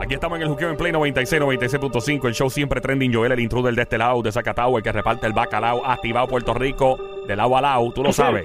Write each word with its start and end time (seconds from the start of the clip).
Aquí 0.00 0.14
estamos 0.14 0.36
en 0.36 0.42
el 0.42 0.48
Juqueo 0.48 0.68
en 0.68 0.76
Play 0.76 0.92
96, 0.92 1.40
96.5. 1.40 2.28
El 2.28 2.34
show 2.34 2.50
siempre 2.50 2.80
trending. 2.80 3.14
Joel, 3.14 3.32
el 3.32 3.40
intruder 3.40 3.74
de 3.74 3.82
este 3.82 3.96
lado, 3.96 4.20
de 4.20 4.30
Zacatau, 4.30 4.76
el 4.76 4.82
que 4.82 4.92
reparte 4.92 5.26
el 5.26 5.32
bacalao, 5.32 5.86
activado 5.86 6.26
Puerto 6.26 6.52
Rico, 6.52 6.98
de 7.26 7.36
lado 7.36 7.56
a 7.56 7.60
lado, 7.60 7.90
tú 7.92 8.02
lo 8.02 8.12
sabes. 8.12 8.44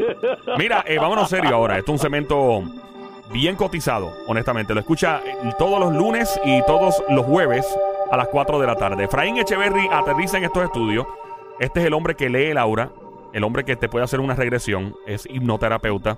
Mira, 0.57 0.83
eh, 0.87 0.97
vámonos 0.97 1.29
serio 1.29 1.55
ahora. 1.55 1.77
Esto 1.77 1.91
es 1.91 1.99
un 1.99 1.99
cemento 1.99 2.63
bien 3.33 3.55
cotizado, 3.55 4.13
honestamente. 4.27 4.73
Lo 4.73 4.79
escucha 4.79 5.21
eh, 5.25 5.35
todos 5.57 5.79
los 5.79 5.93
lunes 5.93 6.39
y 6.45 6.61
todos 6.65 7.03
los 7.09 7.25
jueves 7.25 7.65
a 8.11 8.17
las 8.17 8.27
4 8.29 8.59
de 8.59 8.67
la 8.67 8.75
tarde. 8.75 9.03
Efraín 9.03 9.37
Echeverry 9.37 9.89
aterriza 9.91 10.37
en 10.37 10.45
estos 10.45 10.63
estudios. 10.63 11.05
Este 11.59 11.81
es 11.81 11.87
el 11.87 11.93
hombre 11.93 12.15
que 12.15 12.29
lee 12.29 12.53
Laura, 12.53 12.91
el 13.33 13.43
hombre 13.43 13.63
que 13.65 13.75
te 13.75 13.89
puede 13.89 14.05
hacer 14.05 14.19
una 14.19 14.35
regresión, 14.35 14.95
es 15.05 15.25
hipnoterapeuta. 15.29 16.17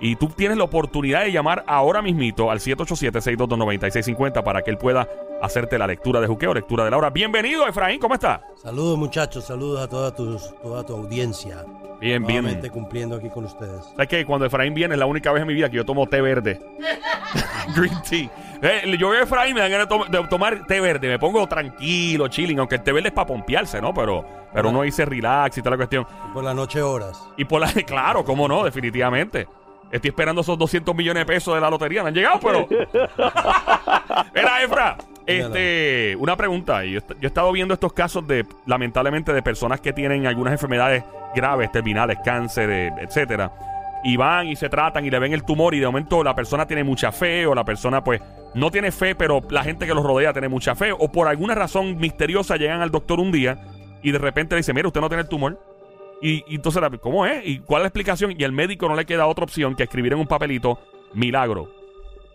Y 0.00 0.16
tú 0.16 0.28
tienes 0.28 0.56
la 0.56 0.64
oportunidad 0.64 1.24
de 1.24 1.32
llamar 1.32 1.64
ahora 1.66 2.02
mismito 2.02 2.50
al 2.50 2.60
787-622-9650 2.60 4.44
para 4.44 4.62
que 4.62 4.70
él 4.70 4.78
pueda 4.78 5.08
hacerte 5.42 5.76
la 5.76 5.86
lectura 5.86 6.20
de 6.20 6.28
juqueo, 6.28 6.54
lectura 6.54 6.84
de 6.84 6.90
Laura. 6.90 7.10
Bienvenido, 7.10 7.66
Efraín, 7.66 7.98
¿cómo 7.98 8.14
está? 8.14 8.42
Saludos 8.54 8.96
muchachos, 8.96 9.44
saludos 9.44 9.80
a 9.80 9.88
toda, 9.88 10.14
tus, 10.14 10.54
toda 10.62 10.84
tu 10.84 10.94
audiencia. 10.94 11.64
Bien, 12.00 12.24
bien. 12.24 12.42
Nuevamente 12.42 12.70
cumpliendo 12.70 13.16
aquí 13.16 13.28
con 13.28 13.44
ustedes. 13.44 13.86
¿Sabes 13.86 14.08
que 14.08 14.24
Cuando 14.24 14.46
Efraín 14.46 14.72
viene 14.72 14.94
es 14.94 15.00
la 15.00 15.06
única 15.06 15.32
vez 15.32 15.42
en 15.42 15.48
mi 15.48 15.54
vida 15.54 15.68
que 15.68 15.76
yo 15.76 15.84
tomo 15.84 16.06
té 16.06 16.20
verde. 16.20 16.60
Green 17.76 18.00
tea. 18.08 18.30
Eh, 18.60 18.96
yo 18.98 19.10
veo 19.10 19.20
a 19.20 19.22
Efraín 19.24 19.54
me 19.54 19.60
dan 19.60 19.70
ganas 19.70 19.88
de, 19.88 19.96
tom- 19.96 20.08
de 20.08 20.28
tomar 20.28 20.66
té 20.66 20.80
verde. 20.80 21.08
Me 21.08 21.18
pongo 21.18 21.46
tranquilo, 21.46 22.28
chilling. 22.28 22.58
Aunque 22.58 22.76
el 22.76 22.82
té 22.82 22.92
verde 22.92 23.08
es 23.08 23.14
para 23.14 23.26
pompearse, 23.26 23.80
¿no? 23.80 23.94
Pero, 23.94 24.24
pero 24.52 24.68
uno 24.70 24.82
dice 24.82 25.04
relax 25.04 25.58
y 25.58 25.60
toda 25.62 25.72
la 25.72 25.76
cuestión. 25.76 26.06
Por 26.34 26.42
la 26.44 26.54
noche 26.54 26.82
horas. 26.82 27.22
Y 27.36 27.44
por 27.44 27.60
la... 27.60 27.68
Claro, 27.86 28.24
cómo 28.24 28.48
no, 28.48 28.64
definitivamente. 28.64 29.46
Estoy 29.90 30.10
esperando 30.10 30.42
esos 30.42 30.58
200 30.58 30.94
millones 30.94 31.22
de 31.22 31.26
pesos 31.26 31.54
de 31.54 31.60
la 31.60 31.70
lotería. 31.70 32.02
No 32.02 32.08
han 32.08 32.14
llegado, 32.14 32.38
pero... 32.40 32.66
Mira, 34.34 34.62
Efra. 34.62 34.96
Este, 35.26 36.16
una 36.18 36.36
pregunta. 36.36 36.84
Yo, 36.84 37.00
yo 37.00 37.16
he 37.22 37.26
estado 37.26 37.52
viendo 37.52 37.74
estos 37.74 37.92
casos 37.92 38.26
de, 38.26 38.46
lamentablemente, 38.66 39.32
de 39.32 39.42
personas 39.42 39.80
que 39.80 39.92
tienen 39.92 40.26
algunas 40.26 40.52
enfermedades 40.52 41.04
graves, 41.34 41.70
terminales, 41.70 42.18
cáncer, 42.24 42.70
eh, 42.70 42.92
etcétera. 43.00 43.50
Y 44.04 44.16
van 44.16 44.46
y 44.46 44.56
se 44.56 44.68
tratan 44.68 45.04
y 45.04 45.10
le 45.10 45.18
ven 45.18 45.32
el 45.32 45.44
tumor 45.44 45.74
y 45.74 45.80
de 45.80 45.86
momento 45.86 46.22
la 46.22 46.34
persona 46.34 46.66
tiene 46.66 46.84
mucha 46.84 47.10
fe 47.10 47.46
o 47.46 47.54
la 47.54 47.64
persona 47.64 48.04
pues 48.04 48.20
no 48.54 48.70
tiene 48.70 48.92
fe, 48.92 49.14
pero 49.14 49.40
la 49.50 49.64
gente 49.64 49.86
que 49.86 49.94
los 49.94 50.04
rodea 50.04 50.32
tiene 50.32 50.48
mucha 50.48 50.74
fe 50.74 50.92
o 50.92 51.10
por 51.10 51.26
alguna 51.28 51.54
razón 51.54 51.98
misteriosa 51.98 52.56
llegan 52.56 52.80
al 52.80 52.90
doctor 52.90 53.18
un 53.18 53.32
día 53.32 53.60
y 54.02 54.12
de 54.12 54.18
repente 54.18 54.54
le 54.54 54.60
dice, 54.60 54.72
mira, 54.72 54.86
usted 54.86 55.00
no 55.00 55.08
tiene 55.08 55.22
el 55.22 55.28
tumor. 55.28 55.60
Y, 56.20 56.44
y 56.48 56.56
entonces, 56.56 56.82
¿cómo 57.00 57.26
es? 57.26 57.46
¿Y 57.46 57.60
cuál 57.60 57.80
es 57.80 57.84
la 57.84 57.88
explicación? 57.88 58.34
Y 58.36 58.44
el 58.44 58.52
médico 58.52 58.88
no 58.88 58.96
le 58.96 59.06
queda 59.06 59.26
otra 59.26 59.44
opción 59.44 59.74
que 59.76 59.84
escribir 59.84 60.12
en 60.12 60.18
un 60.18 60.26
papelito, 60.26 60.78
milagro. 61.14 61.70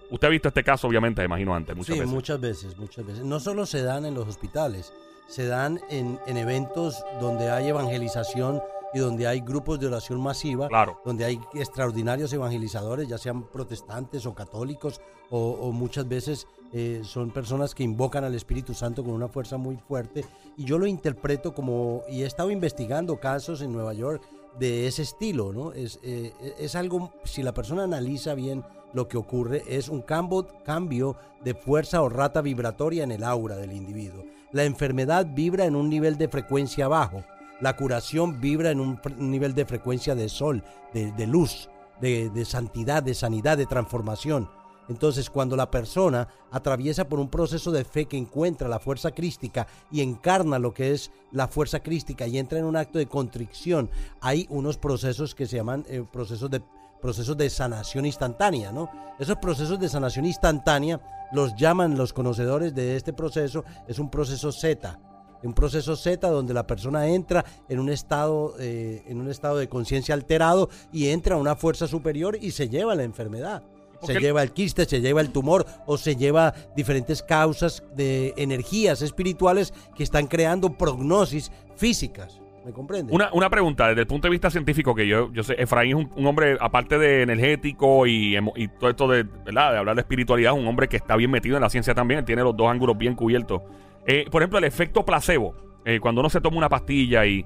Usted 0.10 0.28
ha 0.28 0.32
visto 0.32 0.48
este 0.48 0.64
caso, 0.64 0.88
obviamente, 0.88 1.22
me 1.22 1.26
imagino 1.26 1.56
antes, 1.56 1.76
muchas 1.76 1.96
sí, 1.96 2.00
veces. 2.00 2.14
muchas 2.14 2.40
veces, 2.40 2.78
muchas 2.78 3.06
veces. 3.06 3.26
No 3.26 3.40
solo 3.40 3.66
se 3.66 3.82
dan 3.82 4.06
en 4.06 4.14
los 4.14 4.28
hospitales, 4.28 4.94
se 5.28 5.48
dan 5.48 5.80
en, 5.90 6.20
en 6.28 6.38
eventos 6.38 7.04
donde 7.20 7.50
hay 7.50 7.70
evangelización 7.70 8.62
y 8.94 9.00
donde 9.00 9.28
hay 9.28 9.40
grupos 9.42 9.80
de 9.80 9.88
oración 9.88 10.22
masiva, 10.22 10.68
Claro. 10.68 11.00
donde 11.06 11.26
hay 11.26 11.40
extraordinarios 11.54 12.32
evangelizadores, 12.34 13.08
ya 13.08 13.18
sean 13.18 13.44
protestantes 13.44 14.26
o 14.26 14.34
católicos, 14.34 15.02
o, 15.30 15.52
o 15.62 15.72
muchas 15.72 16.08
veces 16.08 16.48
eh, 16.74 17.02
son 17.04 17.32
personas 17.32 17.74
que 17.74 17.84
invocan 17.84 18.24
al 18.24 18.36
Espíritu 18.36 18.74
Santo 18.74 19.04
con 19.04 19.14
una 19.14 19.28
fuerza 19.28 19.58
muy 19.58 19.78
fuerte. 19.78 20.26
Y 20.58 20.66
yo 20.66 20.78
lo 20.78 20.86
interpreto 20.88 21.54
como, 21.54 22.02
y 22.10 22.22
he 22.24 22.26
estado 22.26 22.52
investigando 22.52 23.20
casos 23.20 23.62
en 23.62 23.72
Nueva 23.72 23.94
York 23.94 24.22
de 24.60 24.86
ese 24.88 25.02
estilo, 25.02 25.52
¿no? 25.54 25.74
Es, 25.74 26.00
eh, 26.04 26.32
es 26.60 26.76
algo, 26.76 27.12
si 27.24 27.42
la 27.42 27.54
persona 27.54 27.84
analiza 27.86 28.36
bien 28.36 28.64
lo 28.94 29.08
que 29.08 29.18
ocurre, 29.18 29.64
es 29.68 29.90
un 29.90 30.02
cambio, 30.04 30.46
cambio 30.64 31.16
de 31.44 31.56
fuerza 31.56 32.04
o 32.04 32.10
rata 32.10 32.42
vibratoria 32.42 33.04
en 33.04 33.12
el 33.12 33.24
aura 33.24 33.56
del 33.56 33.72
individuo. 33.72 34.24
La 34.52 34.66
enfermedad 34.66 35.26
vibra 35.34 35.66
en 35.66 35.76
un 35.76 35.90
nivel 35.90 36.20
de 36.20 36.28
frecuencia 36.28 36.88
bajo. 36.88 37.24
La 37.64 37.78
curación 37.78 38.42
vibra 38.42 38.72
en 38.72 38.82
un 38.82 39.00
nivel 39.20 39.56
de 39.56 39.64
frecuencia 39.64 40.16
de 40.16 40.28
sol, 40.28 40.62
de, 40.94 41.28
luz, 41.28 41.70
de, 42.02 42.30
de 42.30 42.44
santidad, 42.44 43.02
de 43.02 43.14
sanidad, 43.14 43.58
de 43.58 43.66
transformación. 43.66 44.50
Entonces, 44.90 45.30
cuando 45.30 45.56
la 45.56 45.72
persona 45.72 46.28
atraviesa 46.52 47.08
por 47.08 47.22
un 47.22 47.30
proceso 47.30 47.72
de 47.72 47.86
fe 47.86 48.04
que 48.04 48.18
encuentra 48.18 48.68
la 48.68 48.82
fuerza 48.82 49.12
crística 49.12 49.66
y 49.90 50.02
encarna 50.02 50.60
lo 50.60 50.74
que 50.74 50.92
es 50.92 51.10
la 51.32 51.48
fuerza 51.48 51.80
crística 51.80 52.28
y 52.28 52.38
entra 52.38 52.60
en 52.60 52.66
un 52.66 52.76
acto 52.76 53.00
de 53.00 53.08
contrición, 53.08 53.90
hay 54.20 54.46
unos 54.50 54.78
procesos 54.78 55.34
que 55.34 55.48
se 55.48 55.56
llaman 55.56 55.86
eh, 55.88 56.04
procesos 56.12 56.52
de 56.52 56.62
procesos 57.02 57.38
de 57.38 57.50
sanación 57.50 58.06
instantánea, 58.06 58.74
¿no? 58.74 58.90
Esos 59.20 59.38
procesos 59.38 59.80
de 59.80 59.88
sanación 59.88 60.26
instantánea 60.26 61.00
los 61.32 61.56
llaman 61.56 61.98
los 61.98 62.12
conocedores 62.12 62.76
de 62.76 62.98
este 62.98 63.14
proceso, 63.14 63.64
es 63.88 64.00
un 64.00 64.10
proceso 64.10 64.52
Z, 64.52 65.00
un 65.44 65.54
proceso 65.54 65.96
Z 65.96 66.28
donde 66.30 66.54
la 66.54 66.68
persona 66.68 67.08
entra 67.08 67.46
en 67.70 67.80
un 67.80 67.90
estado, 67.90 68.56
eh, 68.60 69.04
en 69.08 69.20
un 69.20 69.30
estado 69.30 69.58
de 69.58 69.68
conciencia 69.68 70.14
alterado 70.14 70.70
y 70.92 71.10
entra 71.10 71.36
a 71.36 71.40
una 71.40 71.56
fuerza 71.56 71.88
superior 71.88 72.38
y 72.40 72.52
se 72.52 72.70
lleva 72.70 72.96
la 72.96 73.04
enfermedad. 73.04 73.64
Se 74.02 74.20
lleva 74.20 74.44
el 74.44 74.52
quiste, 74.52 74.84
se 74.86 75.00
lleva 75.00 75.22
el 75.22 75.30
tumor 75.30 75.66
o 75.86 75.98
se 75.98 76.18
lleva 76.18 76.54
diferentes 76.76 77.24
causas 77.24 77.84
de 77.96 78.34
energías 78.36 79.02
espirituales 79.02 79.74
que 79.96 80.04
están 80.04 80.28
creando 80.28 80.78
prognosis 80.78 81.52
físicas. 81.78 82.42
¿Me 82.66 82.72
comprende? 82.72 83.14
Una, 83.14 83.30
una 83.34 83.50
pregunta, 83.50 83.90
desde 83.90 84.02
el 84.02 84.08
punto 84.08 84.28
de 84.28 84.32
vista 84.32 84.50
científico, 84.50 84.96
que 84.96 85.06
yo, 85.06 85.32
yo 85.34 85.44
sé, 85.44 85.56
Efraín 85.58 85.98
es 85.98 86.06
un, 86.06 86.12
un 86.16 86.28
hombre, 86.28 86.58
aparte 86.62 86.98
de 86.98 87.22
energético 87.22 88.08
y, 88.08 88.38
y 88.56 88.68
todo 88.70 88.90
esto 88.90 89.08
de, 89.08 89.24
¿verdad? 89.24 89.74
de 89.74 89.78
hablar 89.80 89.96
de 89.96 90.02
espiritualidad, 90.02 90.54
un 90.54 90.66
hombre 90.68 90.88
que 90.88 90.96
está 90.96 91.18
bien 91.18 91.30
metido 91.30 91.58
en 91.58 91.62
la 91.62 91.70
ciencia 91.70 91.94
también, 91.94 92.24
tiene 92.24 92.42
los 92.42 92.56
dos 92.56 92.70
ángulos 92.70 92.98
bien 92.98 93.16
cubiertos. 93.16 93.62
Eh, 94.06 94.26
por 94.30 94.42
ejemplo, 94.42 94.60
el 94.60 94.66
efecto 94.66 95.06
placebo. 95.06 95.56
Eh, 95.86 96.00
cuando 96.00 96.22
uno 96.22 96.30
se 96.30 96.42
toma 96.42 96.58
una 96.58 96.70
pastilla 96.70 97.26
y, 97.26 97.46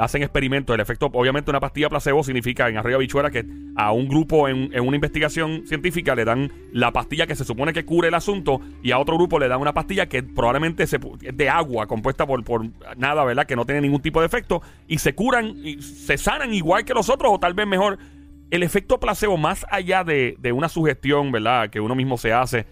hacen 0.00 0.24
experimentos, 0.24 0.74
el 0.74 0.80
efecto, 0.80 1.06
obviamente 1.12 1.48
una 1.48 1.60
pastilla 1.60 1.88
placebo 1.88 2.24
significa 2.24 2.68
en 2.68 2.76
arriba 2.76 2.98
bichuela 2.98 3.30
que 3.30 3.46
a 3.76 3.92
un 3.92 4.08
grupo 4.08 4.48
en, 4.48 4.68
una 4.80 4.96
investigación 4.96 5.64
científica 5.64 6.16
le 6.16 6.24
dan 6.24 6.50
la 6.72 6.92
pastilla 6.92 7.28
que 7.28 7.36
se 7.36 7.44
supone 7.44 7.72
que 7.72 7.84
cure 7.84 8.08
el 8.08 8.14
asunto 8.14 8.60
y 8.82 8.90
a 8.90 8.98
otro 8.98 9.14
grupo 9.14 9.38
le 9.38 9.46
dan 9.46 9.60
una 9.60 9.72
pastilla 9.72 10.06
que 10.06 10.24
probablemente 10.24 10.88
se, 10.88 10.98
es 11.22 11.36
de 11.36 11.48
agua 11.48 11.86
compuesta 11.86 12.26
por, 12.26 12.42
nada, 12.96 13.22
¿verdad? 13.24 13.46
Que 13.46 13.54
no 13.54 13.64
tiene 13.64 13.80
ningún 13.82 14.02
tipo 14.02 14.18
de 14.18 14.26
efecto 14.26 14.60
y 14.88 14.98
se 14.98 15.14
curan 15.14 15.54
y 15.64 15.80
se 15.80 16.18
sanan 16.18 16.52
igual 16.52 16.84
que 16.84 16.92
los 16.92 17.08
otros 17.08 17.30
o 17.32 17.38
tal 17.38 17.54
vez 17.54 17.68
mejor. 17.68 17.98
El 18.50 18.64
efecto 18.64 18.98
placebo, 18.98 19.36
más 19.36 19.64
allá 19.70 20.02
de, 20.02 20.36
una 20.52 20.68
sugestión, 20.68 21.30
¿verdad? 21.30 21.70
Que 21.70 21.78
uno 21.78 21.94
mismo 21.94 22.18
se 22.18 22.32
hace, 22.32 22.66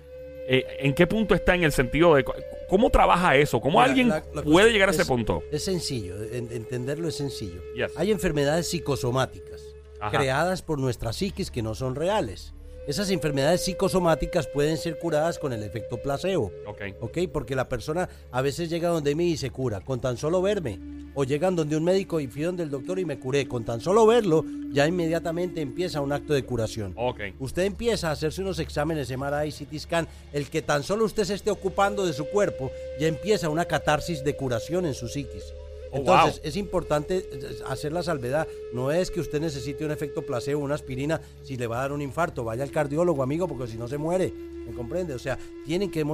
eh, 0.48 0.64
¿en 0.80 0.94
qué 0.94 1.06
punto 1.06 1.36
está 1.36 1.54
en 1.54 1.62
el 1.62 1.70
sentido 1.70 2.16
de 2.16 2.24
cómo 2.72 2.88
trabaja 2.88 3.36
eso? 3.36 3.60
¿Cómo 3.60 3.78
Mira, 3.80 3.84
alguien 3.90 4.08
la- 4.08 4.14
la 4.20 4.22
cosa 4.42 4.44
puede 4.44 4.72
llegar 4.72 4.88
a 4.88 4.92
es- 4.92 4.98
ese 4.98 5.06
punto? 5.06 5.42
Es 5.52 5.62
sencillo, 5.62 6.16
en- 6.24 6.50
entenderlo 6.52 7.06
es 7.06 7.14
sencillo. 7.16 7.60
Yes. 7.76 7.92
Hay 7.96 8.10
enfermedades 8.10 8.66
psicosomáticas 8.70 9.60
Ajá. 10.00 10.16
creadas 10.16 10.62
por 10.62 10.78
nuestra 10.78 11.12
psiquis 11.12 11.50
que 11.50 11.60
no 11.60 11.74
son 11.74 11.94
reales. 11.94 12.54
Esas 12.84 13.10
enfermedades 13.10 13.60
psicosomáticas 13.60 14.48
pueden 14.48 14.76
ser 14.76 14.98
curadas 14.98 15.38
con 15.38 15.52
el 15.52 15.62
efecto 15.62 15.98
placebo. 15.98 16.50
Ok. 16.66 16.80
¿Ok? 17.00 17.18
Porque 17.32 17.54
la 17.54 17.68
persona 17.68 18.08
a 18.32 18.42
veces 18.42 18.68
llega 18.68 18.88
donde 18.88 19.14
mí 19.14 19.30
y 19.30 19.36
se 19.36 19.50
cura, 19.50 19.80
con 19.82 20.00
tan 20.00 20.16
solo 20.16 20.42
verme. 20.42 20.80
O 21.14 21.22
llegan 21.22 21.54
donde 21.54 21.76
un 21.76 21.84
médico 21.84 22.18
y 22.18 22.26
fui 22.26 22.42
donde 22.42 22.64
el 22.64 22.70
doctor 22.70 22.98
y 22.98 23.04
me 23.04 23.20
curé. 23.20 23.46
Con 23.46 23.64
tan 23.64 23.80
solo 23.80 24.04
verlo, 24.04 24.44
ya 24.72 24.88
inmediatamente 24.88 25.60
empieza 25.60 26.00
un 26.00 26.12
acto 26.12 26.34
de 26.34 26.42
curación. 26.42 26.92
Ok. 26.96 27.20
Usted 27.38 27.62
empieza 27.62 28.08
a 28.08 28.12
hacerse 28.12 28.42
unos 28.42 28.58
exámenes 28.58 29.16
MRI, 29.16 29.52
CT 29.52 29.78
scan, 29.78 30.08
el 30.32 30.50
que 30.50 30.62
tan 30.62 30.82
solo 30.82 31.04
usted 31.04 31.22
se 31.22 31.34
esté 31.34 31.52
ocupando 31.52 32.04
de 32.04 32.12
su 32.12 32.24
cuerpo, 32.24 32.72
ya 32.98 33.06
empieza 33.06 33.48
una 33.48 33.66
catarsis 33.66 34.24
de 34.24 34.34
curación 34.34 34.86
en 34.86 34.94
su 34.94 35.06
psiquis. 35.06 35.54
Oh, 35.92 35.98
Entonces, 35.98 36.40
wow. 36.40 36.48
es 36.48 36.56
importante 36.56 37.28
eh, 37.30 37.58
hacer 37.66 37.92
la 37.92 38.02
salvedad. 38.02 38.48
No 38.72 38.90
es 38.90 39.10
que 39.10 39.20
usted 39.20 39.40
necesite 39.40 39.84
un 39.84 39.90
efecto 39.90 40.22
placebo, 40.22 40.62
una 40.62 40.74
aspirina, 40.74 41.20
si 41.42 41.56
le 41.56 41.66
va 41.66 41.78
a 41.78 41.80
dar 41.82 41.92
un 41.92 42.00
infarto. 42.00 42.44
Vaya 42.44 42.64
al 42.64 42.70
cardiólogo, 42.70 43.22
amigo, 43.22 43.46
porque 43.46 43.70
si 43.70 43.76
no 43.76 43.86
se 43.86 43.98
muere. 43.98 44.32
¿Me 44.66 44.72
comprende? 44.72 45.12
O 45.12 45.18
sea, 45.18 45.38
tienen 45.66 45.90
que, 45.90 46.04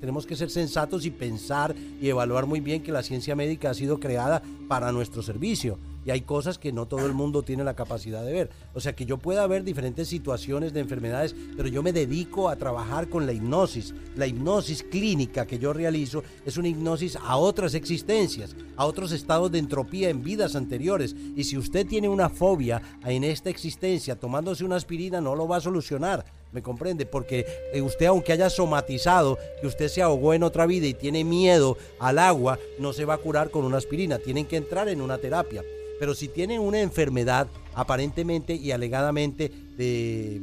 tenemos 0.00 0.26
que 0.26 0.36
ser 0.36 0.48
sensatos 0.48 1.04
y 1.04 1.10
pensar 1.10 1.74
y 2.00 2.08
evaluar 2.08 2.46
muy 2.46 2.60
bien 2.60 2.82
que 2.82 2.92
la 2.92 3.02
ciencia 3.02 3.36
médica 3.36 3.70
ha 3.70 3.74
sido 3.74 4.00
creada 4.00 4.42
para 4.68 4.90
nuestro 4.90 5.22
servicio. 5.22 5.78
Y 6.06 6.12
hay 6.12 6.20
cosas 6.20 6.56
que 6.56 6.72
no 6.72 6.86
todo 6.86 7.04
el 7.04 7.14
mundo 7.14 7.42
tiene 7.42 7.64
la 7.64 7.74
capacidad 7.74 8.24
de 8.24 8.32
ver. 8.32 8.50
O 8.74 8.80
sea, 8.80 8.94
que 8.94 9.06
yo 9.06 9.18
pueda 9.18 9.44
ver 9.48 9.64
diferentes 9.64 10.06
situaciones 10.06 10.72
de 10.72 10.78
enfermedades, 10.78 11.34
pero 11.56 11.68
yo 11.68 11.82
me 11.82 11.92
dedico 11.92 12.48
a 12.48 12.54
trabajar 12.54 13.08
con 13.08 13.26
la 13.26 13.32
hipnosis. 13.32 13.92
La 14.14 14.28
hipnosis 14.28 14.84
clínica 14.84 15.46
que 15.46 15.58
yo 15.58 15.72
realizo 15.72 16.22
es 16.44 16.58
una 16.58 16.68
hipnosis 16.68 17.16
a 17.16 17.36
otras 17.36 17.74
existencias, 17.74 18.54
a 18.76 18.86
otros 18.86 19.10
estados 19.10 19.50
de 19.50 19.58
entropía 19.58 20.08
en 20.08 20.22
vidas 20.22 20.54
anteriores. 20.54 21.16
Y 21.34 21.42
si 21.42 21.58
usted 21.58 21.84
tiene 21.84 22.08
una 22.08 22.28
fobia 22.28 22.80
en 23.04 23.24
esta 23.24 23.50
existencia, 23.50 24.14
tomándose 24.14 24.64
una 24.64 24.76
aspirina 24.76 25.20
no 25.20 25.34
lo 25.34 25.48
va 25.48 25.56
a 25.56 25.60
solucionar. 25.60 26.24
¿Me 26.52 26.62
comprende? 26.62 27.04
Porque 27.04 27.44
eh, 27.72 27.82
usted, 27.82 28.06
aunque 28.06 28.32
haya 28.32 28.48
somatizado 28.48 29.38
que 29.60 29.66
usted 29.66 29.88
se 29.88 30.02
ahogó 30.02 30.34
en 30.34 30.44
otra 30.44 30.66
vida 30.66 30.86
y 30.86 30.94
tiene 30.94 31.24
miedo 31.24 31.76
al 31.98 32.20
agua, 32.20 32.60
no 32.78 32.92
se 32.92 33.04
va 33.04 33.14
a 33.14 33.18
curar 33.18 33.50
con 33.50 33.64
una 33.64 33.78
aspirina. 33.78 34.18
Tienen 34.18 34.46
que 34.46 34.56
entrar 34.56 34.88
en 34.88 35.00
una 35.00 35.18
terapia. 35.18 35.64
Pero 35.98 36.14
si 36.14 36.28
tienen 36.28 36.60
una 36.60 36.80
enfermedad 36.80 37.48
aparentemente 37.76 38.54
y 38.54 38.72
alegadamente 38.72 39.52
de, 39.76 40.42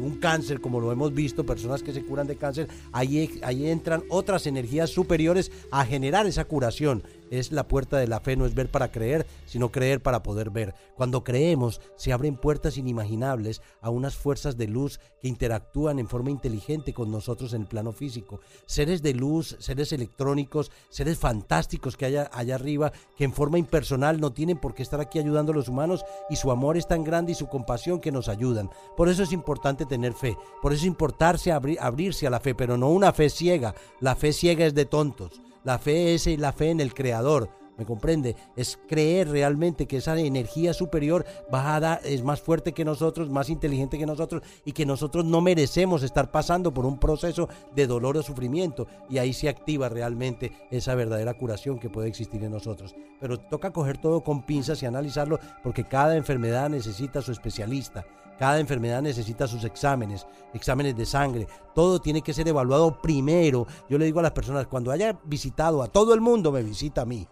un 0.00 0.18
cáncer, 0.20 0.60
como 0.60 0.80
lo 0.80 0.90
hemos 0.90 1.12
visto, 1.12 1.44
personas 1.44 1.82
que 1.82 1.92
se 1.92 2.02
curan 2.02 2.26
de 2.26 2.36
cáncer, 2.36 2.68
ahí, 2.92 3.38
ahí 3.42 3.68
entran 3.68 4.04
otras 4.08 4.46
energías 4.46 4.88
superiores 4.88 5.50
a 5.70 5.84
generar 5.84 6.26
esa 6.26 6.46
curación 6.46 7.02
es 7.30 7.52
la 7.52 7.68
puerta 7.68 7.96
de 7.98 8.08
la 8.08 8.20
fe, 8.20 8.36
no 8.36 8.44
es 8.44 8.54
ver 8.54 8.70
para 8.70 8.90
creer, 8.90 9.26
sino 9.46 9.70
creer 9.70 10.02
para 10.02 10.22
poder 10.22 10.50
ver. 10.50 10.74
Cuando 10.96 11.22
creemos, 11.22 11.80
se 11.96 12.12
abren 12.12 12.36
puertas 12.36 12.76
inimaginables 12.76 13.62
a 13.80 13.90
unas 13.90 14.16
fuerzas 14.16 14.56
de 14.56 14.66
luz 14.66 14.98
que 15.22 15.28
interactúan 15.28 15.98
en 15.98 16.08
forma 16.08 16.30
inteligente 16.30 16.92
con 16.92 17.10
nosotros 17.10 17.52
en 17.52 17.62
el 17.62 17.68
plano 17.68 17.92
físico. 17.92 18.40
Seres 18.66 19.00
de 19.02 19.14
luz, 19.14 19.56
seres 19.60 19.92
electrónicos, 19.92 20.72
seres 20.88 21.18
fantásticos 21.18 21.96
que 21.96 22.06
hay 22.06 22.16
allá 22.16 22.54
arriba, 22.54 22.92
que 23.16 23.24
en 23.24 23.32
forma 23.32 23.58
impersonal 23.58 24.20
no 24.20 24.32
tienen 24.32 24.58
por 24.58 24.74
qué 24.74 24.82
estar 24.82 25.00
aquí 25.00 25.18
ayudando 25.18 25.52
a 25.52 25.54
los 25.54 25.68
humanos 25.68 26.04
y 26.28 26.36
su 26.36 26.50
amor 26.50 26.59
es 26.76 26.86
tan 26.86 27.04
grande 27.04 27.32
y 27.32 27.34
su 27.34 27.48
compasión 27.48 28.00
que 28.00 28.12
nos 28.12 28.28
ayudan. 28.28 28.70
Por 28.96 29.08
eso 29.08 29.22
es 29.22 29.32
importante 29.32 29.86
tener 29.86 30.12
fe, 30.12 30.36
por 30.62 30.72
eso 30.72 30.82
es 30.82 30.86
importarse 30.86 31.52
abrirse 31.52 32.26
a 32.26 32.30
la 32.30 32.40
fe, 32.40 32.54
pero 32.54 32.76
no 32.76 32.90
una 32.90 33.12
fe 33.12 33.30
ciega. 33.30 33.74
La 34.00 34.14
fe 34.14 34.32
ciega 34.32 34.66
es 34.66 34.74
de 34.74 34.84
tontos. 34.84 35.40
La 35.64 35.78
fe 35.78 36.14
es 36.14 36.26
la 36.38 36.52
fe 36.52 36.70
en 36.70 36.80
el 36.80 36.94
Creador. 36.94 37.59
¿Me 37.80 37.86
comprende? 37.86 38.36
Es 38.56 38.78
creer 38.86 39.30
realmente 39.30 39.86
que 39.86 39.96
esa 39.96 40.14
energía 40.20 40.74
superior 40.74 41.24
va 41.52 41.74
a 41.74 41.80
dar, 41.80 42.00
es 42.04 42.22
más 42.22 42.42
fuerte 42.42 42.74
que 42.74 42.84
nosotros, 42.84 43.30
más 43.30 43.48
inteligente 43.48 43.96
que 43.96 44.04
nosotros 44.04 44.42
y 44.66 44.72
que 44.72 44.84
nosotros 44.84 45.24
no 45.24 45.40
merecemos 45.40 46.02
estar 46.02 46.30
pasando 46.30 46.74
por 46.74 46.84
un 46.84 46.98
proceso 46.98 47.48
de 47.74 47.86
dolor 47.86 48.18
o 48.18 48.22
sufrimiento. 48.22 48.86
Y 49.08 49.16
ahí 49.16 49.32
se 49.32 49.48
activa 49.48 49.88
realmente 49.88 50.52
esa 50.70 50.94
verdadera 50.94 51.32
curación 51.32 51.78
que 51.78 51.88
puede 51.88 52.08
existir 52.08 52.44
en 52.44 52.50
nosotros. 52.50 52.94
Pero 53.18 53.38
toca 53.38 53.72
coger 53.72 53.96
todo 53.96 54.22
con 54.22 54.44
pinzas 54.44 54.82
y 54.82 54.86
analizarlo 54.86 55.40
porque 55.62 55.84
cada 55.84 56.18
enfermedad 56.18 56.68
necesita 56.68 57.22
su 57.22 57.32
especialista. 57.32 58.04
Cada 58.38 58.58
enfermedad 58.58 59.00
necesita 59.00 59.46
sus 59.46 59.64
exámenes, 59.64 60.26
exámenes 60.52 60.96
de 60.96 61.06
sangre. 61.06 61.46
Todo 61.74 61.98
tiene 61.98 62.20
que 62.20 62.34
ser 62.34 62.46
evaluado 62.46 63.00
primero. 63.00 63.66
Yo 63.88 63.96
le 63.96 64.04
digo 64.04 64.20
a 64.20 64.22
las 64.22 64.32
personas, 64.32 64.66
cuando 64.66 64.90
haya 64.90 65.18
visitado 65.24 65.82
a 65.82 65.88
todo 65.88 66.12
el 66.12 66.20
mundo, 66.20 66.52
me 66.52 66.62
visita 66.62 67.02
a 67.02 67.06
mí. 67.06 67.26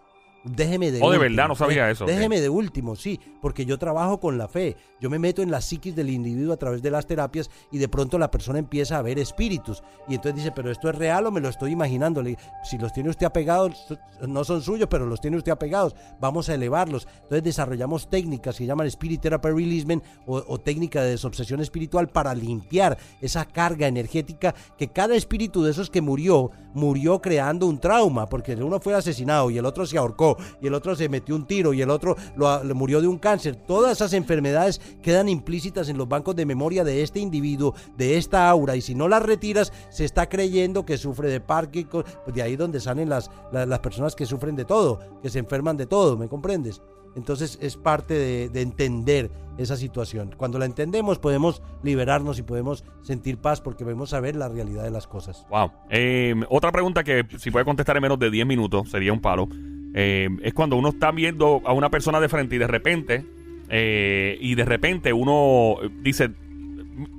Déjeme 0.44 0.92
de 0.92 1.00
Oh, 1.02 1.10
de 1.10 1.18
verdad, 1.18 1.48
no 1.48 1.54
sabía 1.54 1.90
eso. 1.90 2.06
Déjeme 2.06 2.40
de 2.40 2.48
último, 2.48 2.94
sí, 2.96 3.18
porque 3.42 3.66
yo 3.66 3.78
trabajo 3.78 4.20
con 4.20 4.38
la 4.38 4.48
fe. 4.48 4.76
Yo 5.00 5.10
me 5.10 5.18
meto 5.18 5.42
en 5.42 5.50
la 5.50 5.60
psiquis 5.60 5.94
del 5.94 6.10
individuo 6.10 6.52
a 6.52 6.56
través 6.56 6.80
de 6.80 6.90
las 6.90 7.06
terapias 7.06 7.50
y 7.70 7.78
de 7.78 7.88
pronto 7.88 8.18
la 8.18 8.30
persona 8.30 8.58
empieza 8.58 8.98
a 8.98 9.02
ver 9.02 9.18
espíritus. 9.18 9.82
Y 10.08 10.14
entonces 10.14 10.36
dice, 10.36 10.52
pero 10.52 10.70
esto 10.70 10.88
es 10.88 10.94
real 10.94 11.26
o 11.26 11.30
me 11.30 11.40
lo 11.40 11.48
estoy 11.48 11.72
imaginando. 11.72 12.22
si 12.64 12.78
los 12.78 12.92
tiene 12.92 13.10
usted 13.10 13.26
apegados, 13.26 13.86
no 14.26 14.44
son 14.44 14.62
suyos, 14.62 14.88
pero 14.88 15.06
los 15.06 15.20
tiene 15.20 15.36
usted 15.36 15.52
apegados. 15.52 15.94
Vamos 16.20 16.48
a 16.48 16.54
elevarlos. 16.54 17.06
Entonces 17.14 17.42
desarrollamos 17.42 18.08
técnicas 18.08 18.56
que 18.56 18.66
llaman 18.66 18.86
Spirit 18.86 19.20
Therapy 19.20 19.48
Releasement 19.48 20.04
o, 20.26 20.42
o 20.46 20.58
técnica 20.58 21.02
de 21.02 21.10
desobsesión 21.10 21.60
espiritual 21.60 22.08
para 22.08 22.34
limpiar 22.34 22.96
esa 23.20 23.44
carga 23.44 23.86
energética 23.86 24.54
que 24.76 24.88
cada 24.88 25.14
espíritu 25.14 25.62
de 25.62 25.72
esos 25.72 25.90
que 25.90 26.00
murió, 26.00 26.50
murió 26.74 27.20
creando 27.20 27.66
un 27.66 27.78
trauma, 27.78 28.26
porque 28.26 28.54
uno 28.54 28.80
fue 28.80 28.94
asesinado 28.94 29.50
y 29.50 29.58
el 29.58 29.66
otro 29.66 29.84
se 29.86 29.98
ahorcó 29.98 30.37
y 30.60 30.66
el 30.66 30.74
otro 30.74 30.94
se 30.94 31.08
metió 31.08 31.34
un 31.34 31.46
tiro 31.46 31.72
y 31.72 31.82
el 31.82 31.90
otro 31.90 32.16
lo, 32.36 32.62
murió 32.74 33.00
de 33.00 33.08
un 33.08 33.18
cáncer. 33.18 33.56
Todas 33.56 33.92
esas 33.92 34.12
enfermedades 34.12 34.80
quedan 35.02 35.28
implícitas 35.28 35.88
en 35.88 35.98
los 35.98 36.08
bancos 36.08 36.36
de 36.36 36.46
memoria 36.46 36.84
de 36.84 37.02
este 37.02 37.20
individuo, 37.20 37.74
de 37.96 38.16
esta 38.16 38.48
aura, 38.48 38.76
y 38.76 38.80
si 38.80 38.94
no 38.94 39.08
las 39.08 39.22
retiras, 39.22 39.72
se 39.90 40.04
está 40.04 40.28
creyendo 40.28 40.84
que 40.84 40.98
sufre 40.98 41.28
de 41.28 41.40
Parkinson, 41.40 42.04
pues 42.24 42.34
de 42.34 42.42
ahí 42.42 42.56
donde 42.56 42.80
salen 42.80 43.08
las, 43.08 43.30
las, 43.52 43.78
personas 43.80 44.14
que 44.14 44.26
sufren 44.26 44.56
de 44.56 44.64
todo, 44.64 45.00
que 45.22 45.30
se 45.30 45.38
enferman 45.38 45.76
de 45.76 45.86
todo, 45.86 46.16
¿me 46.16 46.28
comprendes? 46.28 46.82
Entonces 47.16 47.58
es 47.60 47.76
parte 47.76 48.14
de, 48.48 48.60
entender 48.60 49.30
esa 49.56 49.76
situación. 49.76 50.34
Cuando 50.36 50.58
la 50.58 50.66
entendemos 50.66 51.18
podemos 51.18 51.62
liberarnos 51.82 52.38
y 52.38 52.42
podemos 52.42 52.84
sentir 53.02 53.38
paz 53.38 53.60
porque 53.60 53.82
vemos 53.82 54.12
a 54.12 54.20
ver 54.20 54.36
la 54.36 54.48
realidad 54.48 54.84
de 54.84 54.90
las 54.90 55.06
cosas. 55.06 55.46
Wow. 55.50 55.72
Eh, 55.90 56.34
otra 56.48 56.70
pregunta 56.70 57.02
que 57.02 57.26
si 57.38 57.50
puede 57.50 57.64
contestar 57.64 57.96
en 57.96 58.02
menos 58.02 58.18
de 58.18 58.30
10 58.30 58.46
minutos 58.46 58.90
sería 58.90 59.12
un 59.12 59.20
palo. 59.20 59.48
Eh, 59.94 60.28
es 60.42 60.54
cuando 60.54 60.76
uno 60.76 60.90
está 60.90 61.10
viendo 61.10 61.62
a 61.64 61.72
una 61.72 61.90
persona 61.90 62.20
de 62.20 62.28
frente 62.28 62.56
y 62.56 62.58
de 62.58 62.66
repente, 62.66 63.24
eh, 63.68 64.38
y 64.40 64.54
de 64.54 64.64
repente 64.64 65.12
uno 65.12 65.76
dice, 66.02 66.30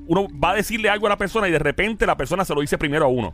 uno 0.08 0.28
va 0.32 0.52
a 0.52 0.56
decirle 0.56 0.90
algo 0.90 1.08
a 1.08 1.10
la 1.10 1.18
persona 1.18 1.48
y 1.48 1.52
de 1.52 1.60
repente 1.60 2.06
la 2.06 2.18
persona 2.18 2.46
se 2.46 2.54
lo 2.54 2.62
dice 2.62 2.78
primero 2.78 3.06
a 3.06 3.10
uno. 3.10 3.34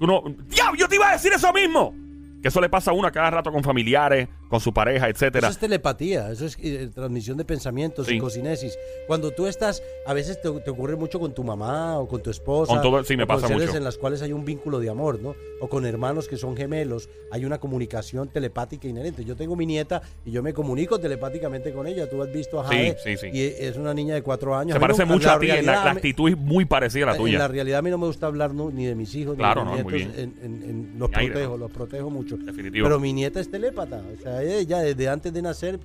Uno, 0.00 0.24
¡diablo! 0.48 0.78
Yo 0.78 0.88
te 0.88 0.96
iba 0.96 1.08
a 1.08 1.12
decir 1.12 1.32
eso 1.32 1.52
mismo. 1.52 1.94
Que 2.42 2.48
eso 2.48 2.60
le 2.60 2.68
pasa 2.68 2.90
a 2.90 2.94
uno 2.94 3.06
a 3.06 3.12
cada 3.12 3.30
rato 3.30 3.52
con 3.52 3.62
familiares, 3.62 4.28
con 4.52 4.60
su 4.60 4.74
pareja, 4.74 5.08
etcétera. 5.08 5.48
Eso 5.48 5.54
es 5.54 5.58
telepatía, 5.58 6.30
eso 6.30 6.44
es 6.44 6.58
eh, 6.62 6.90
transmisión 6.94 7.38
de 7.38 7.44
pensamientos, 7.46 8.06
psicocinesis. 8.06 8.78
Cuando 9.06 9.30
tú 9.30 9.46
estás, 9.46 9.82
a 10.04 10.12
veces 10.12 10.42
te, 10.42 10.48
ocurre 10.48 10.94
mucho 10.94 11.18
con 11.18 11.32
tu 11.32 11.42
mamá 11.42 11.98
o 11.98 12.06
con 12.06 12.22
tu 12.22 12.28
esposa. 12.28 12.70
Con 12.70 12.82
todo, 12.82 13.02
sí, 13.02 13.16
me 13.16 13.26
pasa 13.26 13.48
con 13.48 13.62
en 13.62 13.82
las 13.82 13.96
cuales 13.96 14.20
hay 14.20 14.34
un 14.34 14.44
vínculo 14.44 14.78
de 14.78 14.90
amor, 14.90 15.22
¿no? 15.22 15.34
O 15.62 15.70
con 15.70 15.86
hermanos 15.86 16.28
que 16.28 16.36
son 16.36 16.54
gemelos, 16.54 17.08
hay 17.30 17.46
una 17.46 17.60
comunicación 17.60 18.28
telepática 18.28 18.86
inherente. 18.86 19.24
Yo 19.24 19.36
tengo 19.36 19.56
mi 19.56 19.64
nieta 19.64 20.02
y 20.26 20.32
yo 20.32 20.42
me 20.42 20.52
comunico 20.52 21.00
telepáticamente 21.00 21.72
con 21.72 21.86
ella. 21.86 22.10
Tú 22.10 22.22
has 22.22 22.30
visto 22.30 22.60
a 22.60 22.64
Jade 22.64 22.98
sí, 23.02 23.16
sí, 23.16 23.28
y 23.32 23.40
es 23.40 23.78
una 23.78 23.94
niña 23.94 24.16
de 24.16 24.22
cuatro 24.22 24.54
años. 24.54 24.74
Se 24.74 24.80
parece 24.80 25.06
mucho 25.06 25.30
a 25.30 25.40
ti, 25.40 25.46
la, 25.46 25.92
actitud 25.92 26.28
es 26.28 26.36
muy 26.36 26.66
parecida 26.66 27.04
a 27.04 27.12
la 27.12 27.16
tuya. 27.16 27.32
En 27.32 27.38
la 27.38 27.48
realidad 27.48 27.78
a 27.78 27.82
mí 27.82 27.88
no 27.88 27.96
me 27.96 28.06
gusta 28.06 28.26
hablar 28.26 28.52
ni 28.52 28.84
de 28.84 28.94
mis 28.94 29.14
hijos, 29.14 29.34
claro, 29.34 29.64
ni 29.64 29.78
de 29.78 29.84
mis 29.84 29.94
nietos. 29.94 30.18
En, 30.42 30.92
los 30.98 31.08
protejo, 31.08 31.56
los 31.56 31.70
protejo 31.70 32.10
mucho. 32.10 32.36
Pero 32.44 33.00
mi 33.00 33.14
nieta 33.14 33.40
es 33.40 33.50
telépata. 33.50 34.02
O 34.12 34.22
sea, 34.22 34.41
ella 34.42 34.80
desde 34.80 35.08
antes 35.08 35.32
de 35.32 35.42
nacer 35.42 35.78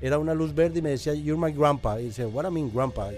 era 0.00 0.18
una 0.18 0.34
luz 0.34 0.54
verde 0.54 0.80
y 0.80 0.82
me 0.82 0.90
decía, 0.90 1.14
You're 1.14 1.40
my 1.40 1.52
grandpa. 1.52 2.00
Y 2.00 2.06
dice, 2.06 2.26
What 2.26 2.46
I 2.46 2.50
mean, 2.50 2.72
grandpa? 2.72 3.10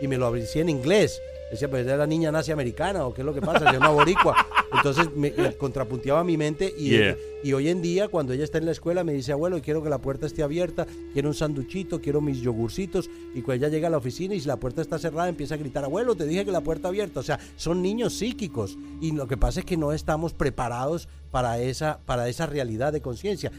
Y 0.00 0.08
me 0.08 0.16
lo 0.16 0.32
decía 0.32 0.62
en 0.62 0.68
inglés. 0.70 1.20
Decía, 1.50 1.68
pues 1.68 1.86
la 1.86 2.06
niña 2.06 2.32
nace 2.32 2.52
americana 2.52 3.06
o 3.06 3.14
qué 3.14 3.20
es 3.20 3.24
lo 3.24 3.34
que 3.34 3.40
pasa, 3.40 3.70
es 3.70 3.76
una 3.76 3.90
boricua. 3.90 4.34
Entonces 4.74 5.08
me, 5.14 5.32
contrapunteaba 5.56 6.24
mi 6.24 6.36
mente 6.36 6.72
y, 6.76 6.94
y, 7.46 7.52
hoy 7.52 7.68
en 7.68 7.82
día 7.82 8.08
cuando 8.08 8.32
ella 8.32 8.44
está 8.44 8.58
en 8.58 8.66
la 8.66 8.72
escuela 8.72 9.04
me 9.04 9.12
dice, 9.12 9.32
abuelo, 9.32 9.60
quiero 9.62 9.82
que 9.82 9.90
la 9.90 9.98
puerta 9.98 10.26
esté 10.26 10.42
abierta, 10.42 10.86
quiero 11.12 11.28
un 11.28 11.34
sanduchito, 11.34 12.00
quiero 12.00 12.20
mis 12.20 12.40
yogurcitos 12.40 13.08
y 13.34 13.42
cuando 13.42 13.66
ella 13.66 13.74
llega 13.74 13.88
a 13.88 13.90
la 13.90 13.98
oficina 13.98 14.34
y 14.34 14.40
si 14.40 14.48
la 14.48 14.56
puerta 14.56 14.82
está 14.82 14.98
cerrada 14.98 15.28
empieza 15.28 15.54
a 15.54 15.58
gritar, 15.58 15.84
abuelo, 15.84 16.14
te 16.14 16.26
dije 16.26 16.44
que 16.44 16.52
la 16.52 16.62
puerta 16.62 16.88
abierta. 16.88 17.20
O 17.20 17.22
sea, 17.22 17.38
son 17.56 17.82
niños 17.82 18.14
psíquicos 18.14 18.76
y 19.00 19.12
lo 19.12 19.28
que 19.28 19.36
pasa 19.36 19.60
es 19.60 19.66
que 19.66 19.76
no 19.76 19.92
estamos 19.92 20.32
preparados 20.32 21.08
para 21.30 21.58
esa, 21.58 21.98
para 22.06 22.28
esa 22.28 22.46
realidad 22.46 22.92
de 22.92 23.00
conciencia. 23.00 23.50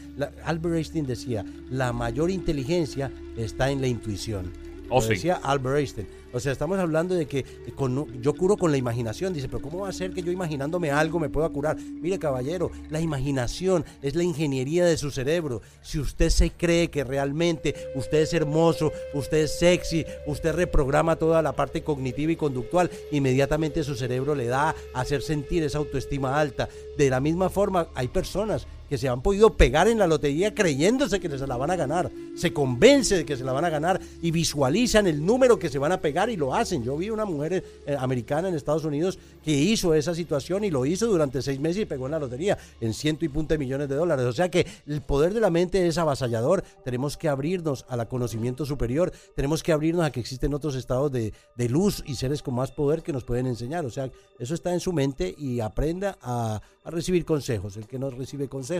Albert 0.44 0.76
Einstein 0.76 1.06
decía, 1.06 1.44
la 1.70 1.92
mayor 1.92 2.30
inteligencia 2.30 3.12
está 3.36 3.70
en 3.70 3.80
la 3.80 3.86
intuición. 3.86 4.65
Oh, 4.88 5.02
decía 5.02 5.40
Albert 5.42 5.78
Einstein. 5.78 6.06
O 6.32 6.40
sea, 6.40 6.52
estamos 6.52 6.78
hablando 6.78 7.14
de 7.14 7.26
que 7.26 7.44
con, 7.74 8.20
yo 8.20 8.34
curo 8.34 8.56
con 8.56 8.70
la 8.70 8.76
imaginación. 8.76 9.32
Dice, 9.32 9.48
pero 9.48 9.62
¿cómo 9.62 9.80
va 9.80 9.88
a 9.88 9.92
ser 9.92 10.10
que 10.12 10.22
yo 10.22 10.30
imaginándome 10.30 10.90
algo 10.90 11.18
me 11.18 11.30
pueda 11.30 11.48
curar? 11.48 11.78
Mire, 11.78 12.18
caballero, 12.18 12.70
la 12.90 13.00
imaginación 13.00 13.84
es 14.02 14.14
la 14.14 14.22
ingeniería 14.22 14.84
de 14.84 14.98
su 14.98 15.10
cerebro. 15.10 15.62
Si 15.82 15.98
usted 15.98 16.28
se 16.28 16.50
cree 16.50 16.88
que 16.88 17.04
realmente 17.04 17.74
usted 17.94 18.18
es 18.18 18.34
hermoso, 18.34 18.92
usted 19.14 19.44
es 19.44 19.58
sexy, 19.58 20.04
usted 20.26 20.54
reprograma 20.54 21.16
toda 21.16 21.40
la 21.40 21.52
parte 21.52 21.82
cognitiva 21.82 22.32
y 22.32 22.36
conductual, 22.36 22.90
inmediatamente 23.12 23.82
su 23.82 23.94
cerebro 23.94 24.34
le 24.34 24.46
da 24.46 24.74
a 24.92 25.00
hacer 25.00 25.22
sentir 25.22 25.62
esa 25.62 25.78
autoestima 25.78 26.38
alta. 26.38 26.68
De 26.98 27.08
la 27.08 27.20
misma 27.20 27.48
forma, 27.48 27.88
hay 27.94 28.08
personas 28.08 28.66
que 28.88 28.98
se 28.98 29.08
han 29.08 29.22
podido 29.22 29.56
pegar 29.56 29.88
en 29.88 29.98
la 29.98 30.06
lotería 30.06 30.54
creyéndose 30.54 31.20
que 31.20 31.28
se 31.28 31.46
la 31.46 31.56
van 31.56 31.70
a 31.70 31.76
ganar. 31.76 32.10
Se 32.36 32.52
convence 32.52 33.16
de 33.16 33.24
que 33.24 33.36
se 33.36 33.44
la 33.44 33.52
van 33.52 33.64
a 33.64 33.70
ganar 33.70 34.00
y 34.22 34.30
visualizan 34.30 35.06
el 35.06 35.24
número 35.24 35.58
que 35.58 35.68
se 35.68 35.78
van 35.78 35.92
a 35.92 36.00
pegar 36.00 36.30
y 36.30 36.36
lo 36.36 36.54
hacen. 36.54 36.84
Yo 36.84 36.96
vi 36.96 37.10
una 37.10 37.24
mujer 37.24 37.64
eh, 37.86 37.96
americana 37.98 38.48
en 38.48 38.54
Estados 38.54 38.84
Unidos 38.84 39.18
que 39.44 39.52
hizo 39.52 39.94
esa 39.94 40.14
situación 40.14 40.64
y 40.64 40.70
lo 40.70 40.86
hizo 40.86 41.06
durante 41.06 41.42
seis 41.42 41.60
meses 41.60 41.82
y 41.82 41.86
pegó 41.86 42.06
en 42.06 42.12
la 42.12 42.18
lotería 42.18 42.58
en 42.80 42.94
ciento 42.94 43.24
y 43.24 43.28
punta 43.28 43.56
millones 43.56 43.88
de 43.88 43.94
dólares. 43.94 44.26
O 44.26 44.32
sea 44.32 44.50
que 44.50 44.66
el 44.86 45.00
poder 45.02 45.34
de 45.34 45.40
la 45.40 45.50
mente 45.50 45.86
es 45.86 45.98
avasallador. 45.98 46.62
Tenemos 46.84 47.16
que 47.16 47.28
abrirnos 47.28 47.84
al 47.88 48.06
conocimiento 48.08 48.64
superior. 48.64 49.12
Tenemos 49.34 49.62
que 49.62 49.72
abrirnos 49.72 50.04
a 50.04 50.12
que 50.12 50.20
existen 50.20 50.54
otros 50.54 50.74
estados 50.74 51.10
de, 51.10 51.32
de 51.56 51.68
luz 51.68 52.02
y 52.06 52.14
seres 52.14 52.42
con 52.42 52.54
más 52.54 52.70
poder 52.70 53.02
que 53.02 53.12
nos 53.12 53.24
pueden 53.24 53.46
enseñar. 53.46 53.84
O 53.84 53.90
sea, 53.90 54.10
eso 54.38 54.54
está 54.54 54.72
en 54.72 54.80
su 54.80 54.92
mente 54.92 55.34
y 55.36 55.60
aprenda 55.60 56.18
a, 56.20 56.60
a 56.84 56.90
recibir 56.90 57.24
consejos. 57.24 57.76
El 57.76 57.86
que 57.86 57.98
no 57.98 58.10
recibe 58.10 58.48
consejos 58.48 58.75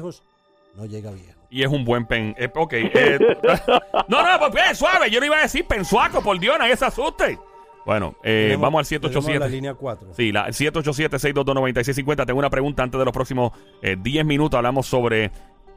no 0.76 0.84
llega 0.84 1.10
viejo. 1.10 1.40
Y 1.50 1.62
es 1.62 1.68
un 1.68 1.84
buen 1.84 2.06
pen. 2.06 2.34
Eh, 2.38 2.50
ok. 2.54 2.72
Eh, 2.74 3.18
no, 4.08 4.22
no, 4.22 4.50
pues 4.50 4.70
eh, 4.70 4.74
suave. 4.74 5.10
Yo 5.10 5.20
no 5.20 5.26
iba 5.26 5.38
a 5.38 5.42
decir 5.42 5.66
pensuaco, 5.66 6.22
por 6.22 6.38
Dios, 6.38 6.58
nadie 6.58 6.76
se 6.76 6.84
asuste. 6.84 7.38
Bueno, 7.84 8.16
eh, 8.24 8.56
vamos 8.58 8.80
al 8.80 8.84
787. 8.84 9.38
La 9.38 9.48
línea 9.48 9.74
4. 9.74 10.08
Sí, 10.14 10.32
la 10.32 10.48
787-622-9650. 10.48 12.26
Tengo 12.26 12.38
una 12.38 12.50
pregunta 12.50 12.82
antes 12.82 12.98
de 12.98 13.04
los 13.04 13.14
próximos 13.14 13.52
10 13.80 14.24
minutos. 14.26 14.58
Hablamos 14.58 14.86
sobre 14.86 15.30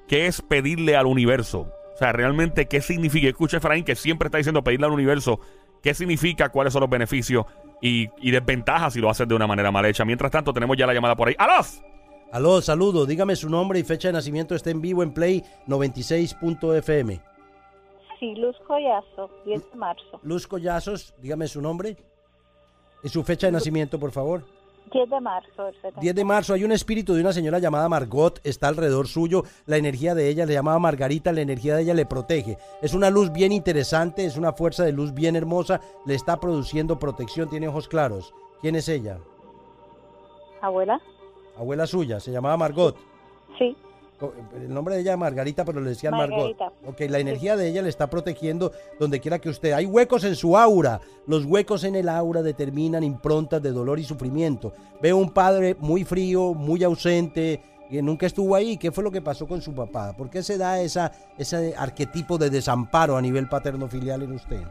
qué 0.07 0.25
es 0.25 0.41
pedirle 0.41 0.97
al 0.97 1.05
universo. 1.05 1.71
O 1.93 1.97
sea, 1.99 2.11
realmente, 2.11 2.67
¿qué 2.67 2.81
significa? 2.81 3.27
Escucha, 3.27 3.57
Efraín, 3.57 3.85
que 3.85 3.95
siempre 3.95 4.27
está 4.27 4.39
diciendo 4.39 4.63
pedirle 4.63 4.87
al 4.87 4.93
universo. 4.93 5.39
¿Qué 5.83 5.93
significa? 5.93 6.49
¿Cuáles 6.49 6.73
son 6.73 6.81
los 6.81 6.89
beneficios 6.89 7.45
y, 7.79 8.09
y 8.19 8.31
desventajas 8.31 8.93
si 8.93 8.99
lo 8.99 9.09
haces 9.09 9.27
de 9.27 9.35
una 9.35 9.45
manera 9.45 9.71
mal 9.71 9.85
hecha? 9.85 10.03
Mientras 10.03 10.31
tanto, 10.31 10.51
tenemos 10.51 10.75
ya 10.77 10.87
la 10.87 10.93
llamada 10.95 11.15
por 11.15 11.27
ahí. 11.27 11.35
¡Alos! 11.37 11.83
Aló, 12.31 12.61
saludo. 12.61 13.05
Dígame 13.05 13.35
su 13.35 13.49
nombre 13.49 13.79
y 13.79 13.83
fecha 13.83 14.09
de 14.09 14.13
nacimiento. 14.13 14.53
Está 14.53 14.69
en 14.69 14.81
vivo 14.81 15.01
en 15.01 15.13
Play 15.13 15.43
96.fm. 15.67 17.21
Sí, 18.19 18.35
Luz 18.35 18.57
Collazo, 18.67 19.29
10 19.45 19.71
de 19.71 19.77
marzo. 19.77 20.19
Luz 20.23 20.45
Collazos, 20.45 21.13
dígame 21.21 21.47
su 21.47 21.61
nombre 21.61 21.95
y 23.01 23.09
su 23.09 23.23
fecha 23.23 23.47
de 23.47 23.53
nacimiento, 23.53 23.97
por 23.97 24.11
favor. 24.11 24.43
10 24.91 25.09
de 25.09 25.21
marzo. 25.21 25.63
del 25.63 25.75
70. 25.75 26.01
10 26.01 26.15
de 26.15 26.25
marzo 26.25 26.53
hay 26.53 26.65
un 26.65 26.73
espíritu 26.73 27.13
de 27.13 27.21
una 27.21 27.31
señora 27.31 27.59
llamada 27.59 27.87
Margot, 27.87 28.41
está 28.43 28.67
alrededor 28.67 29.07
suyo, 29.07 29.43
la 29.67 29.77
energía 29.77 30.15
de 30.15 30.27
ella 30.27 30.45
le 30.45 30.53
llamaba 30.53 30.79
Margarita, 30.79 31.31
la 31.31 31.41
energía 31.41 31.75
de 31.75 31.83
ella 31.83 31.93
le 31.93 32.05
protege. 32.05 32.57
Es 32.81 32.93
una 32.93 33.09
luz 33.09 33.31
bien 33.31 33.53
interesante, 33.53 34.25
es 34.25 34.35
una 34.35 34.51
fuerza 34.51 34.83
de 34.83 34.91
luz 34.91 35.13
bien 35.13 35.37
hermosa, 35.37 35.79
le 36.05 36.15
está 36.15 36.39
produciendo 36.39 36.99
protección, 36.99 37.49
tiene 37.49 37.69
ojos 37.69 37.87
claros. 37.87 38.33
¿Quién 38.61 38.75
es 38.75 38.89
ella? 38.89 39.19
Abuela. 40.61 40.99
Abuela 41.59 41.85
suya, 41.85 42.19
se 42.19 42.31
llamaba 42.31 42.55
Margot. 42.57 42.95
Sí, 43.57 43.75
El 44.55 44.73
nombre 44.73 44.95
de 44.95 45.01
ella 45.01 45.11
es 45.13 45.17
Margarita, 45.17 45.65
pero 45.65 45.81
le 45.81 45.89
decían 45.89 46.11
Margarita. 46.13 46.65
Margot. 46.65 46.89
Ok, 46.89 47.01
la 47.09 47.19
energía 47.19 47.55
de 47.57 47.67
ella 47.67 47.81
le 47.81 47.89
está 47.89 48.09
protegiendo 48.09 48.71
donde 48.99 49.19
quiera 49.19 49.39
que 49.39 49.49
usted. 49.49 49.73
Hay 49.73 49.85
huecos 49.85 50.23
en 50.23 50.35
su 50.35 50.57
aura. 50.57 50.99
Los 51.27 51.45
huecos 51.45 51.83
en 51.83 51.95
el 51.95 52.07
aura 52.09 52.41
determinan 52.41 53.03
improntas 53.03 53.61
de 53.61 53.71
dolor 53.71 53.99
y 53.99 54.03
sufrimiento. 54.03 54.73
Veo 55.01 55.17
un 55.17 55.29
padre 55.31 55.75
muy 55.79 56.03
frío, 56.05 56.53
muy 56.53 56.83
ausente, 56.83 57.61
que 57.89 58.01
nunca 58.01 58.25
estuvo 58.25 58.55
ahí. 58.55 58.77
¿Qué 58.77 58.91
fue 58.91 59.03
lo 59.03 59.11
que 59.11 59.21
pasó 59.21 59.47
con 59.47 59.61
su 59.61 59.73
papá? 59.73 60.13
¿Por 60.17 60.29
qué 60.29 60.43
se 60.43 60.57
da 60.57 60.79
esa, 60.79 61.11
ese 61.37 61.75
arquetipo 61.77 62.37
de 62.37 62.49
desamparo 62.49 63.17
a 63.17 63.21
nivel 63.21 63.47
paterno-filial 63.49 64.23
en 64.23 64.31
usted? 64.33 64.63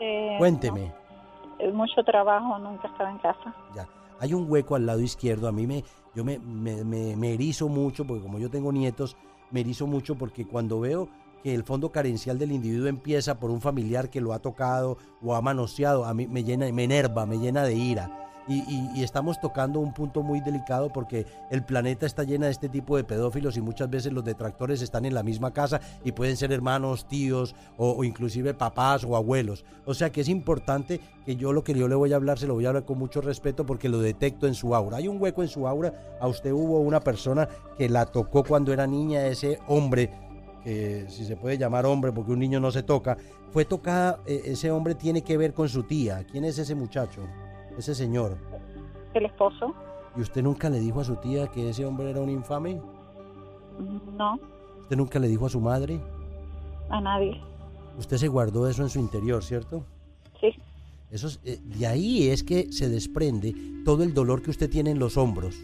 eh, 0.00 0.34
Cuénteme. 0.38 0.86
no, 0.86 1.64
eh, 1.64 1.72
mucho 1.72 2.02
trabajo, 2.04 2.58
nunca 2.58 2.88
estaba 2.88 3.10
en 3.10 3.18
casa. 3.18 3.54
Ya. 3.74 3.86
Hay 4.20 4.34
un 4.34 4.50
hueco 4.50 4.74
al 4.74 4.86
lado 4.86 5.00
izquierdo. 5.00 5.48
A 5.48 5.52
mí 5.52 5.66
me, 5.66 5.84
yo 6.14 6.24
me, 6.24 6.38
me, 6.38 6.84
me- 6.84 7.16
me 7.16 7.34
erizo 7.34 7.68
mucho, 7.68 8.06
porque 8.06 8.22
como 8.22 8.38
yo 8.38 8.50
tengo 8.50 8.72
nietos, 8.72 9.16
me 9.50 9.60
erizo 9.60 9.86
mucho 9.86 10.16
porque 10.16 10.46
cuando 10.46 10.80
veo 10.80 11.08
que 11.42 11.54
el 11.54 11.62
fondo 11.64 11.92
carencial 11.92 12.38
del 12.38 12.52
individuo 12.52 12.88
empieza 12.88 13.38
por 13.38 13.50
un 13.50 13.60
familiar 13.60 14.10
que 14.10 14.20
lo 14.20 14.32
ha 14.32 14.38
tocado 14.40 14.98
o 15.22 15.34
ha 15.34 15.42
manoseado, 15.42 16.04
a 16.04 16.14
mí 16.14 16.26
me 16.26 16.42
llena, 16.44 16.70
me 16.72 16.84
enerva, 16.84 17.26
me 17.26 17.38
llena 17.38 17.62
de 17.64 17.74
ira. 17.74 18.22
Y, 18.48 18.58
y- 18.72 18.90
y 18.94 19.02
estamos 19.02 19.40
tocando 19.40 19.80
un 19.80 19.92
punto 19.92 20.22
muy 20.22 20.40
delicado 20.40 20.92
porque 20.92 21.26
el 21.50 21.64
planeta 21.64 22.06
está 22.06 22.22
lleno 22.22 22.44
de 22.46 22.52
este 22.52 22.68
tipo 22.68 22.96
de 22.96 23.02
pedófilos 23.04 23.56
y 23.56 23.60
muchas 23.60 23.90
veces 23.90 24.12
los 24.12 24.24
detractores 24.24 24.82
están 24.82 25.04
en 25.04 25.14
la 25.14 25.22
misma 25.24 25.52
casa 25.52 25.80
y 26.04 26.12
pueden 26.12 26.36
ser 26.36 26.52
hermanos, 26.52 27.08
tíos 27.08 27.56
o, 27.76 27.90
o 27.92 28.04
inclusive 28.04 28.54
papás 28.54 29.02
o 29.04 29.16
abuelos. 29.16 29.64
O 29.84 29.94
sea 29.94 30.10
que 30.10 30.20
es 30.20 30.28
importante 30.28 31.00
que 31.24 31.34
yo 31.34 31.52
lo 31.52 31.64
que 31.64 31.74
yo 31.74 31.88
le 31.88 31.96
voy 31.96 32.12
a 32.12 32.16
hablar 32.16 32.38
se 32.38 32.46
lo 32.46 32.54
voy 32.54 32.66
a 32.66 32.68
hablar 32.68 32.84
con 32.84 32.98
mucho 32.98 33.20
respeto 33.20 33.66
porque 33.66 33.88
lo 33.88 33.98
detecto 33.98 34.46
en 34.46 34.54
su 34.54 34.74
aura. 34.76 34.98
Hay 34.98 35.08
un 35.08 35.20
hueco 35.20 35.42
en 35.42 35.48
su 35.48 35.66
aura. 35.66 35.92
A 36.20 36.28
usted 36.28 36.52
hubo 36.52 36.78
una 36.80 37.00
persona 37.00 37.48
que 37.76 37.88
la 37.88 38.06
tocó 38.06 38.44
cuando 38.44 38.72
era 38.72 38.86
niña, 38.86 39.26
ese 39.26 39.58
hombre 39.66 40.10
que 40.62 41.06
si 41.08 41.24
se 41.24 41.36
puede 41.36 41.58
llamar 41.58 41.86
hombre 41.86 42.12
porque 42.12 42.32
un 42.32 42.38
niño 42.40 42.58
no 42.60 42.70
se 42.72 42.82
toca, 42.82 43.16
fue 43.52 43.64
tocada, 43.64 44.20
eh, 44.26 44.42
ese 44.46 44.70
hombre 44.70 44.94
tiene 44.94 45.22
que 45.22 45.36
ver 45.36 45.52
con 45.54 45.68
su 45.68 45.82
tía. 45.84 46.24
¿Quién 46.30 46.44
es 46.44 46.58
ese 46.58 46.74
muchacho? 46.74 47.22
Ese 47.76 47.94
señor. 47.94 48.36
El 49.14 49.26
esposo. 49.26 49.74
¿Y 50.16 50.20
usted 50.20 50.42
nunca 50.42 50.70
le 50.70 50.80
dijo 50.80 51.00
a 51.00 51.04
su 51.04 51.16
tía 51.16 51.48
que 51.48 51.68
ese 51.70 51.84
hombre 51.84 52.10
era 52.10 52.20
un 52.20 52.30
infame? 52.30 52.80
No, 54.16 54.38
¿Usted 54.82 54.96
nunca 54.96 55.18
le 55.18 55.28
dijo 55.28 55.46
a 55.46 55.50
su 55.50 55.60
madre? 55.60 56.00
a 56.88 57.00
nadie. 57.00 57.40
Usted 57.98 58.16
se 58.16 58.28
guardó 58.28 58.68
eso 58.68 58.82
en 58.82 58.88
su 58.88 59.00
interior, 59.00 59.42
¿cierto? 59.42 59.84
Sí, 60.40 60.54
Eso 61.10 61.26
es- 61.28 61.40
eh, 61.44 61.58
de 61.64 61.86
ahí 61.86 62.28
es 62.28 62.42
que 62.44 62.72
se 62.72 62.88
desprende 62.88 63.54
todo 63.84 64.02
el 64.04 64.12
dolor 64.14 64.42
que 64.42 64.50
usted 64.50 64.68
tiene 64.70 64.90
en 64.90 64.98
los 64.98 65.16
hombros. 65.16 65.56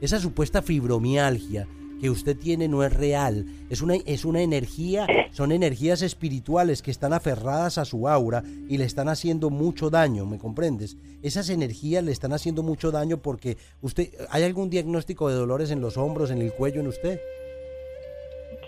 Esa 0.00 0.18
supuesta 0.18 0.62
fibromialgia 0.62 1.66
que 2.02 2.10
usted 2.10 2.36
tiene 2.36 2.66
no 2.66 2.82
es 2.82 2.92
real, 2.92 3.46
es 3.70 3.80
una, 3.80 3.94
es 3.94 4.24
una 4.24 4.42
energía, 4.42 5.06
son 5.30 5.52
energías 5.52 6.02
espirituales 6.02 6.82
que 6.82 6.90
están 6.90 7.12
aferradas 7.12 7.78
a 7.78 7.84
su 7.84 8.08
aura 8.08 8.42
y 8.68 8.76
le 8.76 8.82
están 8.82 9.08
haciendo 9.08 9.50
mucho 9.50 9.88
daño, 9.88 10.26
¿me 10.26 10.36
comprendes? 10.36 10.96
Esas 11.22 11.48
energías 11.48 12.02
le 12.02 12.10
están 12.10 12.32
haciendo 12.32 12.64
mucho 12.64 12.90
daño 12.90 13.18
porque 13.18 13.56
usted, 13.82 14.08
¿hay 14.30 14.42
algún 14.42 14.68
diagnóstico 14.68 15.28
de 15.28 15.36
dolores 15.36 15.70
en 15.70 15.80
los 15.80 15.96
hombros, 15.96 16.32
en 16.32 16.42
el 16.42 16.52
cuello, 16.52 16.80
en 16.80 16.88
usted? 16.88 17.20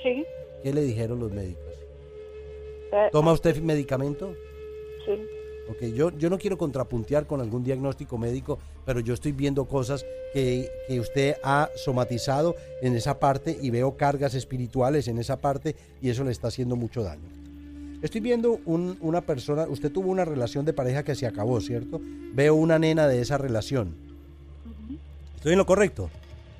sí. 0.00 0.24
¿Qué 0.62 0.72
le 0.72 0.82
dijeron 0.82 1.18
los 1.18 1.32
médicos? 1.32 1.74
eh, 2.92 3.08
¿Toma 3.10 3.32
usted 3.32 3.60
medicamento? 3.60 4.32
Sí, 5.04 5.12
Ok, 5.70 5.82
yo, 5.94 6.10
yo 6.18 6.28
no 6.28 6.36
quiero 6.38 6.58
contrapuntear 6.58 7.26
con 7.26 7.40
algún 7.40 7.64
diagnóstico 7.64 8.18
médico, 8.18 8.58
pero 8.84 9.00
yo 9.00 9.14
estoy 9.14 9.32
viendo 9.32 9.64
cosas 9.64 10.04
que, 10.34 10.68
que 10.86 11.00
usted 11.00 11.36
ha 11.42 11.70
somatizado 11.74 12.54
en 12.82 12.94
esa 12.94 13.18
parte 13.18 13.56
y 13.62 13.70
veo 13.70 13.96
cargas 13.96 14.34
espirituales 14.34 15.08
en 15.08 15.18
esa 15.18 15.40
parte 15.40 15.74
y 16.02 16.10
eso 16.10 16.22
le 16.22 16.32
está 16.32 16.48
haciendo 16.48 16.76
mucho 16.76 17.02
daño. 17.02 17.28
Estoy 18.02 18.20
viendo 18.20 18.60
un- 18.66 18.98
una 19.00 19.22
persona, 19.22 19.66
usted 19.66 19.90
tuvo 19.90 20.10
una 20.10 20.26
relación 20.26 20.66
de 20.66 20.74
pareja 20.74 21.02
que 21.02 21.14
se 21.14 21.26
acabó, 21.26 21.58
¿cierto? 21.62 21.98
Veo 22.34 22.54
una 22.54 22.78
nena 22.78 23.08
de 23.08 23.22
esa 23.22 23.38
relación. 23.38 23.94
¿Estoy 25.36 25.52
en 25.52 25.58
lo 25.58 25.66
correcto? 25.66 26.10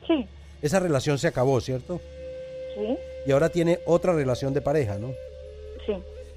sí, 0.06 0.26
Esa 0.62 0.80
relación 0.80 1.18
se 1.18 1.28
acabó, 1.28 1.61
¿cierto? 1.61 2.00
sí, 2.75 2.96
Y 3.26 3.32
ahora 3.32 3.50
tiene 3.50 3.80
otra 3.84 4.14
relación 4.14 4.54
de 4.54 4.62
pareja, 4.62 4.99
¿no? 4.99 5.12
sí. 5.84 5.92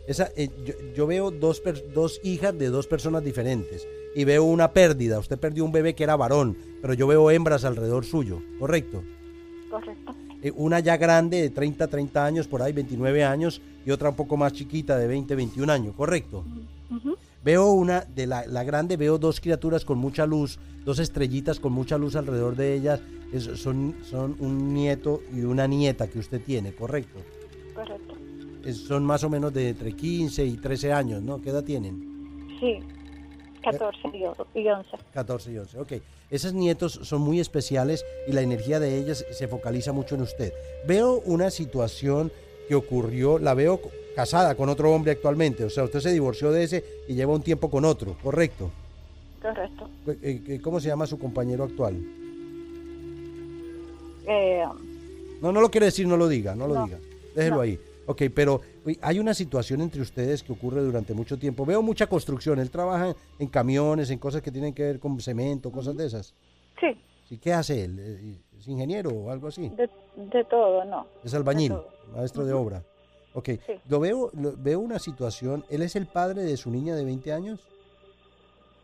Esa, 0.07 0.29
eh, 0.35 0.49
yo, 0.65 0.73
yo 0.95 1.07
veo 1.07 1.31
dos, 1.31 1.59
per- 1.59 1.91
dos 1.93 2.19
hijas 2.23 2.57
de 2.57 2.69
dos 2.69 2.87
personas 2.87 3.23
diferentes 3.23 3.85
y 4.15 4.23
veo 4.23 4.43
una 4.45 4.71
pérdida. 4.71 5.19
Usted 5.19 5.37
perdió 5.37 5.65
un 5.65 5.71
bebé 5.71 5.93
que 5.95 6.03
era 6.03 6.15
varón, 6.15 6.57
pero 6.81 6.93
yo 6.93 7.07
veo 7.07 7.29
hembras 7.29 7.65
alrededor 7.65 8.05
suyo, 8.05 8.41
¿correcto? 8.59 9.03
Correcto. 9.69 10.15
Eh, 10.41 10.51
una 10.55 10.79
ya 10.79 10.97
grande 10.97 11.41
de 11.41 11.49
30, 11.49 11.87
30 11.87 12.25
años, 12.25 12.47
por 12.47 12.61
ahí 12.61 12.71
29 12.71 13.23
años, 13.23 13.61
y 13.85 13.91
otra 13.91 14.09
un 14.09 14.15
poco 14.15 14.37
más 14.37 14.53
chiquita 14.53 14.97
de 14.97 15.07
20, 15.07 15.35
21 15.35 15.71
años, 15.73 15.93
¿correcto? 15.95 16.45
Veo 17.43 17.71
una, 17.71 18.01
de 18.01 18.27
la, 18.27 18.45
la 18.45 18.63
grande, 18.63 18.97
veo 18.97 19.17
dos 19.17 19.39
criaturas 19.41 19.83
con 19.85 19.97
mucha 19.97 20.25
luz, 20.25 20.57
dos 20.85 20.99
estrellitas 20.99 21.59
con 21.59 21.73
mucha 21.73 21.97
luz 21.97 22.15
alrededor 22.15 22.55
de 22.55 22.73
ellas. 22.75 23.01
Es- 23.33 23.43
son, 23.59 23.95
son 24.09 24.35
un 24.39 24.73
nieto 24.73 25.21
y 25.35 25.41
una 25.41 25.67
nieta 25.67 26.07
que 26.07 26.19
usted 26.19 26.41
tiene, 26.41 26.73
¿correcto? 26.73 27.19
Correcto. 27.73 28.13
Son 28.73 29.03
más 29.05 29.23
o 29.23 29.29
menos 29.29 29.53
de 29.53 29.69
entre 29.69 29.93
15 29.93 30.45
y 30.45 30.57
13 30.57 30.91
años, 30.93 31.21
¿no? 31.21 31.41
¿Qué 31.41 31.49
edad 31.51 31.63
tienen? 31.63 32.47
Sí, 32.59 32.79
14 33.63 33.97
y 34.13 34.23
o- 34.25 34.35
y 34.53 34.67
11. 34.67 34.89
14 35.13 35.51
y 35.53 35.57
11, 35.57 35.79
ok. 35.79 35.93
Esos 36.29 36.53
nietos 36.53 36.99
son 37.03 37.21
muy 37.21 37.39
especiales 37.39 38.03
y 38.27 38.33
la 38.33 38.41
energía 38.41 38.79
de 38.79 38.97
ellas 38.97 39.25
se 39.31 39.47
focaliza 39.47 39.93
mucho 39.93 40.15
en 40.15 40.21
usted. 40.21 40.53
Veo 40.85 41.21
una 41.25 41.49
situación 41.51 42.31
que 42.67 42.75
ocurrió, 42.75 43.39
la 43.39 43.53
veo 43.53 43.79
casada 44.15 44.55
con 44.55 44.67
otro 44.67 44.91
hombre 44.93 45.11
actualmente, 45.13 45.63
o 45.63 45.69
sea, 45.69 45.83
usted 45.85 45.99
se 46.01 46.11
divorció 46.11 46.51
de 46.51 46.63
ese 46.63 46.83
y 47.07 47.13
lleva 47.15 47.33
un 47.33 47.41
tiempo 47.43 47.69
con 47.69 47.85
otro, 47.85 48.17
¿correcto? 48.21 48.69
Correcto. 49.41 49.89
Eh, 50.21 50.41
eh, 50.47 50.59
¿Cómo 50.61 50.79
se 50.81 50.87
llama 50.89 51.05
su 51.07 51.17
compañero 51.17 51.63
actual? 51.63 51.95
Eh, 54.27 54.63
No, 55.41 55.51
no 55.51 55.61
lo 55.61 55.69
quiere 55.69 55.85
decir, 55.85 56.07
no 56.07 56.17
lo 56.17 56.27
diga, 56.27 56.55
no 56.55 56.67
lo 56.67 56.73
No. 56.73 56.85
diga. 56.85 56.99
Déjelo 57.35 57.55
No. 57.57 57.61
ahí. 57.61 57.79
Ok, 58.07 58.23
pero 58.33 58.61
hay 59.01 59.19
una 59.19 59.33
situación 59.33 59.81
entre 59.81 60.01
ustedes 60.01 60.41
que 60.41 60.53
ocurre 60.53 60.81
durante 60.81 61.13
mucho 61.13 61.37
tiempo. 61.37 61.65
Veo 61.65 61.81
mucha 61.81 62.07
construcción. 62.07 62.57
Él 62.59 62.71
trabaja 62.71 63.13
en 63.37 63.47
camiones, 63.47 64.09
en 64.09 64.17
cosas 64.17 64.41
que 64.41 64.51
tienen 64.51 64.73
que 64.73 64.83
ver 64.83 64.99
con 64.99 65.19
cemento, 65.19 65.71
cosas 65.71 65.95
de 65.97 66.05
esas. 66.07 66.33
sí, 66.79 66.87
¿Sí? 67.27 67.37
¿Qué 67.37 67.51
hace 67.53 67.83
él? 67.83 67.97
Eh, 67.99 68.37
¿Es 68.57 68.67
ingeniero 68.69 69.09
o 69.09 69.29
algo 69.29 69.49
así? 69.49 69.67
de, 69.69 69.89
de 70.15 70.43
todo, 70.45 70.85
no. 70.85 71.05
Es 71.23 71.33
albañil, 71.33 71.73
maestro 72.15 72.45
de 72.45 72.53
obra. 72.53 72.83
Ok, 73.33 73.49
Sí. 73.67 73.73
lo 73.89 73.99
veo, 73.99 74.31
lo- 74.33 74.55
veo 74.57 74.79
una 74.79 74.97
situación. 74.97 75.65
¿Él 75.69 75.81
es 75.81 75.95
el 75.97 76.07
padre 76.07 76.43
de 76.43 76.55
su 76.57 76.71
niña 76.71 76.95
de 76.95 77.03
20 77.03 77.33
años? 77.33 77.59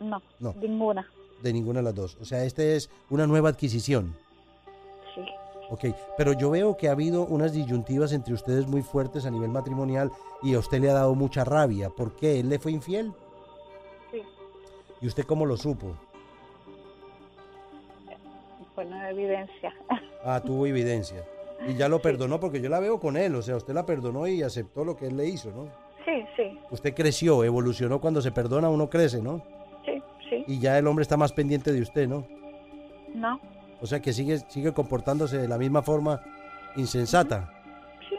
No, 0.01 0.21
No. 0.41 0.53
ninguna. 0.61 1.07
De 1.41 1.53
ninguna 1.53 1.79
de 1.79 1.83
las 1.85 1.95
dos. 1.95 2.17
O 2.21 2.25
sea, 2.25 2.43
este 2.43 2.75
es 2.75 2.89
una 3.09 3.25
nueva 3.25 3.49
adquisición. 3.49 4.15
Ok, 5.73 5.85
pero 6.15 6.33
yo 6.33 6.51
veo 6.51 6.77
que 6.77 6.87
ha 6.87 6.91
habido 6.91 7.25
unas 7.25 7.51
disyuntivas 7.51 8.13
entre 8.13 8.35
ustedes 8.35 8.67
muy 8.67 8.83
fuertes 8.83 9.25
a 9.25 9.31
nivel 9.31 9.49
matrimonial 9.49 10.11
y 10.43 10.53
a 10.53 10.59
usted 10.59 10.79
le 10.79 10.91
ha 10.91 10.93
dado 10.93 11.15
mucha 11.15 11.43
rabia. 11.43 11.89
¿Por 11.89 12.15
qué? 12.15 12.39
¿Él 12.39 12.49
le 12.49 12.59
fue 12.59 12.71
infiel? 12.71 13.11
sí. 14.11 14.21
¿Y 15.01 15.07
usted 15.07 15.23
cómo 15.25 15.47
lo 15.47 15.57
supo? 15.57 15.95
Bueno, 18.75 19.03
evidencia. 19.07 19.73
Ah, 20.25 20.39
tuvo 20.39 20.65
evidencia. 20.67 21.21
Y 21.67 21.73
ya 21.73 21.89
lo 21.89 22.01
perdonó 22.01 22.39
porque 22.39 22.61
yo 22.61 22.69
la 22.69 22.79
veo 22.79 22.97
con 22.97 23.17
él. 23.17 23.35
O 23.35 23.41
sea, 23.41 23.57
usted 23.57 23.73
la 23.73 23.85
perdonó 23.85 24.25
y 24.25 24.41
aceptó 24.41 24.85
lo 24.85 24.95
que 24.95 25.07
él 25.07 25.17
le 25.17 25.27
hizo, 25.27 25.51
¿no? 25.51 25.65
Sí, 26.05 26.23
sí, 26.37 26.57
Usted 26.71 26.93
creció, 26.93 27.43
evolucionó. 27.43 27.99
Cuando 27.99 28.21
se 28.21 28.31
perdona 28.31 28.69
uno 28.69 28.89
crece, 28.89 29.21
¿no? 29.21 29.41
sí, 29.83 30.01
sí. 30.29 30.45
Y 30.47 30.59
ya 30.59 30.77
el 30.77 30.87
hombre 30.87 31.01
está 31.03 31.17
más 31.17 31.33
pendiente 31.33 31.73
de 31.73 31.81
usted, 31.81 32.07
¿no? 32.07 32.25
No, 33.13 33.37
O 33.83 33.85
sea 33.85 34.01
que 34.01 34.13
sigue, 34.13 34.39
sigue 34.47 34.73
comportándose 34.73 35.37
de 35.37 35.47
la 35.49 35.57
misma 35.57 35.81
forma 35.81 36.21
insensata. 36.77 37.51
sí, 38.09 38.15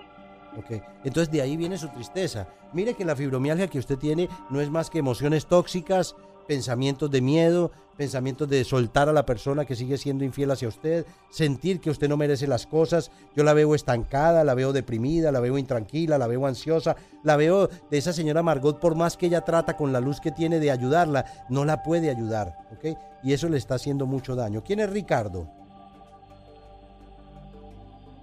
Ok, 0.59 0.83
entonces 1.05 1.33
de 1.33 1.41
ahí 1.41 1.57
viene 1.57 1.79
su 1.79 1.89
tristeza. 1.89 2.47
Mire 2.75 2.93
que 2.93 3.07
la 3.07 3.17
fibromialgia 3.17 3.69
que 3.69 3.79
usted 3.79 3.97
tiene 3.97 4.29
no 4.51 4.61
es 4.61 4.69
más 4.69 4.91
que 4.91 4.99
emociones 4.99 5.47
tóxicas 5.47 6.17
pensamientos 6.47 7.11
de 7.11 7.21
miedo, 7.21 7.71
pensamientos 7.97 8.49
de 8.49 8.65
soltar 8.65 9.09
a 9.09 9.13
la 9.13 9.25
persona 9.25 9.65
que 9.65 9.77
sigue 9.77 9.97
siendo 9.99 10.25
infiel 10.25 10.51
hacia 10.51 10.69
usted, 10.69 11.07
sentir 11.31 11.81
que 11.81 11.91
usted 11.91 12.09
no 12.09 12.17
merece 12.17 12.47
las 12.47 12.67
cosas. 12.67 13.11
Yo 13.37 13.45
la 13.45 13.55
veo 13.55 13.75
estancada, 13.75 14.43
la 14.45 14.55
veo 14.55 14.73
deprimida, 14.73 15.31
la 15.31 15.41
veo 15.41 15.59
intranquila, 15.59 16.19
la 16.19 16.27
veo 16.27 16.47
ansiosa, 16.47 16.97
la 17.23 17.37
veo 17.37 17.69
de 17.69 17.99
esa 17.99 18.13
señora 18.13 18.43
Margot, 18.43 18.81
por 18.81 18.97
más 18.97 19.17
que 19.17 19.27
ella 19.27 19.43
trata 19.43 19.77
con 19.77 19.93
la 19.93 20.01
luz 20.01 20.21
que 20.21 20.33
tiene 20.33 20.59
de 20.59 20.71
ayudarla, 20.71 21.25
no 21.49 21.65
la 21.65 21.83
puede 21.83 22.11
ayudar, 22.11 22.57
¿ok? 22.73 22.99
Y 23.23 23.33
eso 23.33 23.49
le 23.49 23.59
está 23.59 23.77
haciendo 23.77 24.07
mucho 24.07 24.35
daño. 24.35 24.63
¿Quién 24.65 24.81
es 24.81 24.91
Ricardo? 24.91 25.49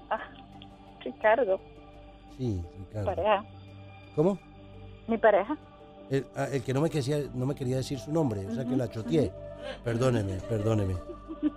Ah, 0.09 0.19
Ricardo, 1.03 1.59
Sí, 2.37 2.61
Ricardo. 2.77 3.05
pareja. 3.05 3.45
¿Cómo? 4.15 4.37
Mi 5.07 5.17
pareja. 5.17 5.57
El, 6.11 6.27
ah, 6.35 6.47
el 6.51 6.61
que 6.61 6.73
no 6.73 6.81
me, 6.81 6.89
quería, 6.89 7.23
no 7.33 7.45
me 7.45 7.55
quería 7.55 7.77
decir 7.77 7.97
su 7.97 8.11
nombre, 8.11 8.45
o 8.45 8.53
sea 8.53 8.65
que 8.65 8.75
la 8.75 8.89
choteé. 8.89 9.31
Perdóneme, 9.83 10.35
perdóneme. 10.47 10.93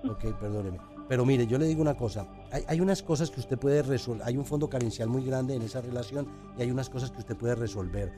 Ok, 0.08 0.32
perdóneme. 0.40 0.78
Pero 1.08 1.26
mire, 1.26 1.46
yo 1.46 1.58
le 1.58 1.66
digo 1.66 1.82
una 1.82 1.96
cosa. 1.96 2.26
Hay, 2.50 2.64
hay 2.68 2.80
unas 2.80 3.02
cosas 3.02 3.30
que 3.30 3.40
usted 3.40 3.58
puede 3.58 3.82
resolver. 3.82 4.26
Hay 4.26 4.36
un 4.36 4.46
fondo 4.46 4.70
carencial 4.70 5.08
muy 5.08 5.24
grande 5.24 5.54
en 5.54 5.62
esa 5.62 5.80
relación 5.80 6.26
y 6.56 6.62
hay 6.62 6.70
unas 6.70 6.88
cosas 6.88 7.10
que 7.10 7.18
usted 7.18 7.36
puede 7.36 7.54
resolver. 7.56 8.12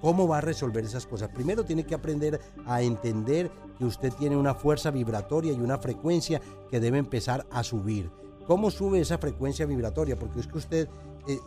¿Cómo 0.00 0.26
va 0.26 0.38
a 0.38 0.40
resolver 0.40 0.84
esas 0.84 1.06
cosas? 1.06 1.28
Primero 1.28 1.64
tiene 1.64 1.84
que 1.84 1.94
aprender 1.94 2.40
a 2.66 2.82
entender 2.82 3.52
que 3.78 3.84
usted 3.84 4.12
tiene 4.14 4.36
una 4.36 4.52
fuerza 4.52 4.90
vibratoria 4.90 5.52
y 5.52 5.60
una 5.60 5.78
frecuencia 5.78 6.40
que 6.70 6.80
debe 6.80 6.98
empezar 6.98 7.46
a 7.52 7.62
subir. 7.62 8.10
¿Cómo 8.48 8.72
sube 8.72 8.98
esa 8.98 9.18
frecuencia 9.18 9.64
vibratoria? 9.64 10.18
Porque 10.18 10.40
es 10.40 10.48
que 10.48 10.58
usted, 10.58 10.88
eh, 11.28 11.38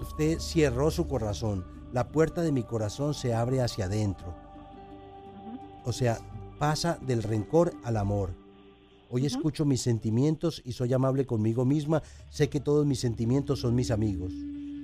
usted 0.00 0.38
cerró 0.38 0.92
su 0.92 1.08
corazón. 1.08 1.64
La 1.92 2.08
puerta 2.08 2.42
de 2.42 2.52
mi 2.52 2.62
corazón 2.62 3.14
se 3.14 3.34
abre 3.34 3.60
hacia 3.60 3.86
adentro. 3.86 4.34
O 5.84 5.92
sea, 5.92 6.18
pasa 6.58 6.98
del 7.06 7.22
rencor 7.22 7.72
al 7.82 7.96
amor. 7.96 8.30
Hoy 9.10 9.26
escucho 9.26 9.64
mis 9.64 9.80
sentimientos 9.80 10.62
y 10.64 10.72
soy 10.72 10.92
amable 10.92 11.26
conmigo 11.26 11.64
misma. 11.64 12.02
Sé 12.28 12.48
que 12.48 12.60
todos 12.60 12.86
mis 12.86 13.00
sentimientos 13.00 13.60
son 13.60 13.74
mis 13.74 13.90
amigos. 13.90 14.32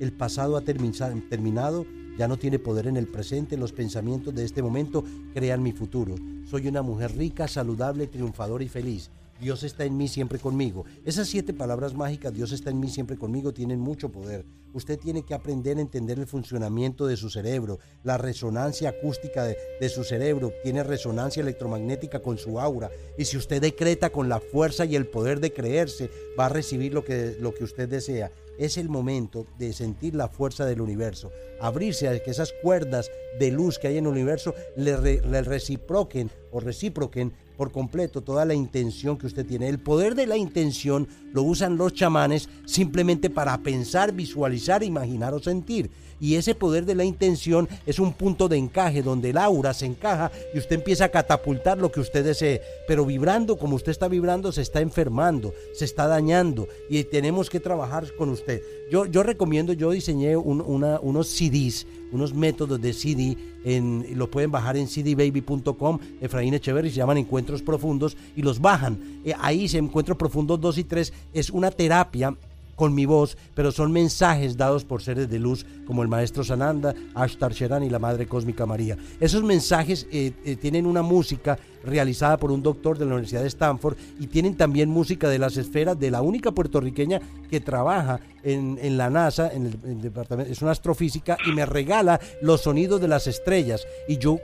El 0.01 0.13
pasado 0.13 0.57
ha 0.57 0.63
termi- 0.63 1.29
terminado, 1.29 1.87
ya 2.19 2.27
no 2.27 2.37
tiene 2.39 2.59
poder 2.59 2.89
en 2.89 2.97
el 2.97 3.07
presente. 3.07 3.57
Los 3.57 3.73
pensamientos 3.73 4.35
de 4.35 4.45
este 4.45 4.63
momento 4.63 5.05
crean 5.33 5.63
mi 5.63 5.71
futuro. 5.73 6.17
Soy 6.51 6.67
una 6.67 6.83
mujer 6.83 7.17
rica, 7.17 7.47
saludable, 7.47 8.09
triunfadora 8.09 8.65
y 8.65 8.69
feliz. 8.69 9.11
Dios 9.41 9.63
está 9.63 9.85
en 9.85 9.97
mí 9.97 10.09
siempre 10.09 10.39
conmigo. 10.39 10.85
Esas 11.05 11.29
siete 11.29 11.53
palabras 11.53 11.95
mágicas, 11.95 12.33
Dios 12.33 12.53
está 12.53 12.71
en 12.71 12.81
mí 12.81 12.89
siempre 12.89 13.17
conmigo, 13.17 13.53
tienen 13.53 13.81
mucho 13.81 14.11
poder. 14.11 14.45
Usted 14.73 14.99
tiene 14.99 15.25
que 15.25 15.35
aprender 15.35 15.79
a 15.79 15.81
entender 15.81 16.19
el 16.19 16.27
funcionamiento 16.27 17.07
de 17.07 17.17
su 17.17 17.31
cerebro, 17.31 17.79
la 18.03 18.19
resonancia 18.19 18.91
acústica 18.91 19.45
de, 19.45 19.57
de 19.81 19.89
su 19.89 20.05
cerebro, 20.05 20.53
tiene 20.63 20.83
resonancia 20.83 21.43
electromagnética 21.43 22.21
con 22.21 22.39
su 22.39 22.61
aura. 22.61 22.91
Y 23.17 23.25
si 23.25 23.37
usted 23.37 23.61
decreta 23.61 24.11
con 24.11 24.29
la 24.29 24.41
fuerza 24.41 24.85
y 24.85 24.97
el 24.97 25.07
poder 25.07 25.41
de 25.41 25.53
creerse, 25.53 26.11
va 26.39 26.47
a 26.47 26.51
recibir 26.51 26.93
lo 26.93 27.05
que, 27.05 27.37
lo 27.41 27.55
que 27.55 27.65
usted 27.65 27.89
desea. 27.89 28.31
Es 28.59 28.79
el 28.79 28.89
momento 28.89 29.47
de 29.59 29.73
sentir 29.73 30.15
la 30.15 30.29
fuerza 30.29 30.65
del 30.65 30.81
universo, 30.81 31.31
abrirse 31.61 32.09
a 32.09 32.23
que 32.23 32.31
esas 32.31 32.53
cuerdas 32.63 33.11
de 33.39 33.51
luz 33.51 33.79
que 33.79 33.89
hay 33.89 33.99
en 33.99 34.07
el 34.07 34.13
universo 34.13 34.55
le, 34.77 35.21
le 35.21 35.43
reciproquen 35.43 36.31
o 36.51 36.61
recíproquen 36.61 37.35
por 37.57 37.73
completo 37.73 38.23
toda 38.23 38.45
la 38.45 38.55
intención 38.55 39.17
que 39.17 39.27
usted 39.27 39.47
tiene. 39.47 39.69
El 39.69 39.79
poder 39.79 40.15
de 40.15 40.27
la 40.27 40.37
intención 40.37 41.09
lo 41.33 41.43
usan 41.43 41.77
los 41.77 41.95
chamanes 41.95 42.49
simplemente 42.67 43.31
para 43.31 43.59
pensar, 43.59 44.13
visualizar, 44.13 44.83
imaginar 44.83 45.35
o 45.35 45.41
sentir. 45.41 45.91
Y 46.19 46.37
ese 46.37 46.55
poder 46.55 46.87
de 46.87 46.95
la 46.95 47.05
intención 47.05 47.69
es 47.85 47.99
un 47.99 48.13
punto 48.15 48.49
de 48.49 48.57
encaje 48.57 49.03
donde 49.03 49.31
el 49.31 49.39
aura 49.39 49.75
se 49.75 49.87
encaja 49.87 50.31
y 50.55 50.59
usted 50.59 50.77
empieza 50.77 51.05
a 51.07 51.11
catapultar 51.11 51.79
lo 51.79 51.93
que 51.93 52.01
usted 52.01 52.25
desee. 52.25 52.63
Pero 52.89 53.05
vibrando 53.05 53.59
como 53.59 53.77
usted 53.77 53.93
está 53.93 54.09
vibrando, 54.09 54.51
se 54.53 54.63
está 54.63 54.81
enfermando, 54.81 55.53
se 55.75 55.85
está 55.85 56.07
dañando 56.07 56.69
y 56.89 57.05
tenemos 57.05 57.51
que 57.51 57.61
trabajar 57.61 58.07
con 58.17 58.31
usted. 58.31 58.63
Yo, 58.91 59.05
yo 59.07 59.23
recomiendo, 59.25 59.73
yo 59.73 59.91
diseñé 59.91 60.37
un- 60.37 60.61
una- 60.61 61.01
unos 61.01 61.27
CDs, 61.27 61.87
unos 62.13 62.33
métodos 62.33 62.81
de 62.81 62.93
CD, 62.93 63.37
en, 63.65 64.07
lo 64.15 64.31
pueden 64.31 64.53
bajar 64.53 64.77
en 64.77 64.87
cdbaby.com, 64.87 65.99
Efraín 66.21 66.55
Echeverry, 66.55 66.91
se 66.91 66.97
llaman 66.97 67.19
Encuentros 67.19 67.63
Profundos 67.63 68.17
y 68.37 68.43
los 68.43 68.61
bajan. 68.61 69.21
Eh, 69.25 69.33
ahí 69.41 69.67
se 69.67 69.79
Encuentros 69.79 70.17
Profundos 70.17 70.61
2 70.61 70.79
y 70.79 70.85
3 70.85 71.13
es 71.35 71.51
una 71.51 71.73
terapia 71.73 72.37
con 72.77 72.95
mi 72.95 73.07
voz, 73.07 73.37
pero 73.55 73.73
son 73.73 73.91
mensajes 73.91 74.57
dados 74.57 74.85
por 74.85 75.03
seres 75.03 75.29
de 75.29 75.39
luz 75.39 75.67
como 75.87 76.03
el 76.03 76.09
maestro 76.09 76.45
Sananda, 76.45 76.95
Ashtar 77.15 77.53
Sheran 77.53 77.83
y 77.83 77.91
la 77.91 77.99
Madre 77.99 78.27
Cósmica 78.27 78.67
María. 78.67 78.97
Esos 79.19 79.43
mensajes 79.43 80.07
eh, 80.13 80.33
eh, 80.45 80.57
tienen 80.57 80.87
una 80.87 81.03
música 81.03 81.59
realizada 81.85 82.37
por 82.37 82.51
un 82.51 82.63
doctor 82.63 82.99
de 82.99 83.05
la 83.05 83.13
Universidad 83.13 83.43
de 83.43 83.49
Stanford 83.49 83.97
y 84.19 84.27
tienen 84.27 84.57
también 84.57 84.91
música 84.91 85.29
de 85.29 85.39
las 85.39 85.57
esferas 85.57 85.99
de 85.99 86.11
la 86.11 86.21
única 86.21 86.53
puertorriqueña 86.53 87.21
que 87.49 87.61
trabaja 87.61 88.21
en, 88.43 88.97
la 88.97 89.11
NASA, 89.11 89.53
en 89.53 89.67
el, 89.67 89.79
en 89.85 89.91
el 89.93 90.03
departamento, 90.03 90.53
es 90.53 90.63
una 90.63 90.71
astrofísica 90.71 91.37
y 91.47 91.53
me 91.53 91.67
regala 91.67 92.21
los 92.43 92.63
sonidos 92.63 93.01
de 93.01 93.09
las 93.09 93.27
estrellas 93.27 93.87
y 94.07 94.19
yo 94.19 94.39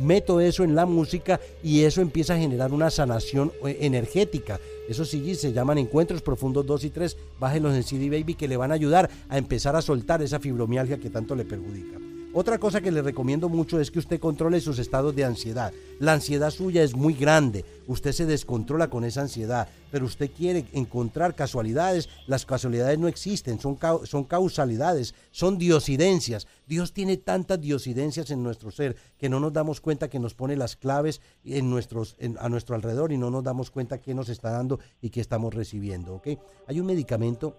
meto 0.00 0.40
eso 0.40 0.64
en 0.64 0.74
la 0.74 0.86
música 0.86 1.40
y 1.62 1.82
eso 1.82 2.00
empieza 2.00 2.34
a 2.34 2.38
generar 2.38 2.72
una 2.72 2.90
sanación 2.90 3.52
eh, 3.66 3.78
energética. 3.80 4.58
Esos 4.88 5.08
CDs 5.08 5.40
se 5.40 5.52
llaman 5.52 5.78
Encuentros 5.78 6.22
Profundos 6.22 6.66
2 6.66 6.84
y 6.84 6.90
3. 6.90 7.16
Bájenlos 7.38 7.74
en 7.74 7.84
CD 7.84 8.10
Baby 8.10 8.34
que 8.34 8.48
le 8.48 8.56
van 8.56 8.72
a 8.72 8.74
ayudar 8.74 9.08
a 9.28 9.38
empezar 9.38 9.76
a 9.76 9.82
soltar 9.82 10.22
esa 10.22 10.40
fibromialgia 10.40 10.98
que 10.98 11.10
tanto 11.10 11.34
le 11.34 11.44
perjudica. 11.44 12.11
Otra 12.34 12.58
cosa 12.58 12.80
que 12.80 12.90
le 12.90 13.02
recomiendo 13.02 13.50
mucho 13.50 13.78
es 13.78 13.90
que 13.90 13.98
usted 13.98 14.18
controle 14.18 14.62
sus 14.62 14.78
estados 14.78 15.14
de 15.14 15.22
ansiedad. 15.22 15.70
La 15.98 16.14
ansiedad 16.14 16.50
suya 16.50 16.82
es 16.82 16.96
muy 16.96 17.12
grande. 17.12 17.62
Usted 17.86 18.12
se 18.12 18.24
descontrola 18.24 18.88
con 18.88 19.04
esa 19.04 19.20
ansiedad, 19.20 19.68
pero 19.90 20.06
usted 20.06 20.30
quiere 20.30 20.64
encontrar 20.72 21.34
casualidades. 21.34 22.08
Las 22.26 22.46
casualidades 22.46 22.98
no 22.98 23.06
existen, 23.06 23.60
son, 23.60 23.78
son 24.04 24.24
causalidades, 24.24 25.14
son 25.30 25.58
diosidencias. 25.58 26.46
Dios 26.66 26.94
tiene 26.94 27.18
tantas 27.18 27.60
diosidencias 27.60 28.30
en 28.30 28.42
nuestro 28.42 28.70
ser 28.70 28.96
que 29.18 29.28
no 29.28 29.38
nos 29.38 29.52
damos 29.52 29.82
cuenta 29.82 30.08
que 30.08 30.18
nos 30.18 30.32
pone 30.32 30.56
las 30.56 30.76
claves 30.76 31.20
en 31.44 31.68
nuestros, 31.68 32.16
a 32.38 32.48
nuestro 32.48 32.76
alrededor 32.76 33.12
y 33.12 33.18
no 33.18 33.30
nos 33.30 33.44
damos 33.44 33.70
cuenta 33.70 34.00
qué 34.00 34.14
nos 34.14 34.30
está 34.30 34.52
dando 34.52 34.80
y 35.02 35.10
qué 35.10 35.20
estamos 35.20 35.52
recibiendo. 35.52 36.14
¿ok? 36.14 36.28
Hay 36.66 36.80
un 36.80 36.86
medicamento 36.86 37.54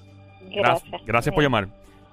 Gracias, 0.51 0.91
Gracias. 1.05 1.35
por 1.35 1.43
llamar. 1.43 1.69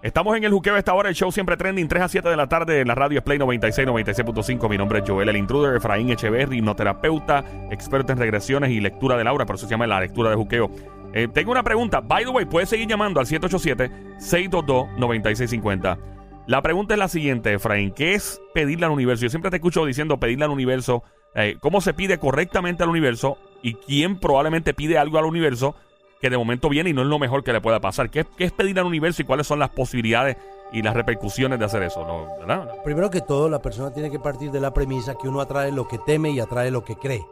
Estamos 0.07 0.37
en 0.37 0.45
el 0.45 0.53
juqueo 0.53 0.77
a 0.77 0.79
esta 0.79 0.95
hora, 0.95 1.09
el 1.09 1.17
show 1.17 1.33
siempre 1.33 1.57
trending, 1.57 1.89
3 1.89 2.03
a 2.05 2.09
7 2.09 2.29
de 2.29 2.37
la 2.37 2.47
tarde 2.47 2.81
en 2.81 2.87
la 2.87 2.95
radio 2.95 3.19
es 3.19 3.25
Play 3.25 3.41
96, 3.41 3.89
96.5. 3.89 4.71
Mi 4.71 4.79
nombre 4.79 5.01
es 5.01 5.05
Joel, 5.05 5.29
el 5.29 5.37
intruder, 5.37 5.75
Efraín 5.75 6.11
Echeverry, 6.11 6.59
hipnoterapeuta, 6.59 7.45
experto 7.73 8.13
en 8.13 8.19
regresiones 8.19 8.71
y 8.71 8.79
lectura 8.79 9.17
de 9.17 9.25
Laura, 9.25 9.47
por 9.47 9.57
eso 9.57 9.67
se 9.67 9.73
llama 9.73 9.89
la 9.89 9.99
lectura 9.99 10.31
de 10.31 10.37
juqueo. 10.37 10.71
Eh, 11.13 11.27
tengo 11.27 11.51
una 11.51 11.65
pregunta, 11.65 12.03
by 12.03 12.25
the 12.25 12.31
way, 12.31 12.45
puedes 12.45 12.69
seguir 12.69 12.87
llamando 12.87 13.19
al 13.19 13.27
787-622-9650. 13.27 15.99
La 16.47 16.63
pregunta 16.63 16.95
es 16.95 17.01
la 17.01 17.09
siguiente, 17.09 17.55
Efraín. 17.55 17.91
¿Qué 17.91 18.15
es 18.15 18.41
pedirle 18.55 18.87
al 18.87 18.93
universo? 18.93 19.25
Yo 19.25 19.31
siempre 19.31 19.51
te 19.51 19.57
escucho 19.57 19.85
diciendo 19.85 20.21
pedirle 20.21 20.45
al 20.45 20.53
universo. 20.53 21.03
eh, 21.35 21.57
¿Cómo 21.59 21.81
se 21.81 21.95
pide 21.95 22.19
correctamente 22.19 22.85
al 22.85 22.91
universo? 22.91 23.39
¿Y 23.61 23.75
quién 23.75 24.21
probablemente 24.21 24.73
pide 24.73 24.99
algo 24.99 25.19
al 25.19 25.25
universo 25.25 25.75
que 26.21 26.31
de 26.31 26.39
momento 26.39 26.69
viene 26.69 26.91
y 26.91 26.93
no 26.93 27.03
es 27.03 27.09
lo 27.09 27.19
mejor 27.19 27.45
que 27.45 27.53
le 27.53 27.61
pueda 27.61 27.81
pasar? 27.81 28.11
¿Qué, 28.11 28.25
qué 28.37 28.45
es 28.45 28.53
pedirle 28.53 28.81
al 28.81 28.87
universo 28.87 29.23
y 29.23 29.25
cuáles 29.25 29.47
son 29.47 29.59
las 29.59 29.71
posibilidades 29.71 30.37
y 30.73 30.83
las 30.83 30.95
repercusiones 30.95 31.59
de 31.59 31.65
hacer 31.65 31.83
eso? 31.83 32.07
¿No? 32.07 32.27
¿Verdad? 32.39 32.83
Primero 32.85 33.11
que 33.11 33.21
todo, 33.21 33.49
la 33.49 33.63
persona 33.63 33.93
tiene 33.93 34.11
que 34.11 34.19
partir 34.19 34.51
de 34.51 34.61
la 34.61 34.73
premisa 34.73 35.17
que 35.17 35.29
uno 35.29 35.41
atrae 35.41 35.73
lo 35.73 35.87
que 35.87 35.99
teme 35.99 36.31
y 36.31 36.41
atrae 36.41 36.71
lo 36.71 36.85
que 36.85 36.97
cree. 36.97 37.25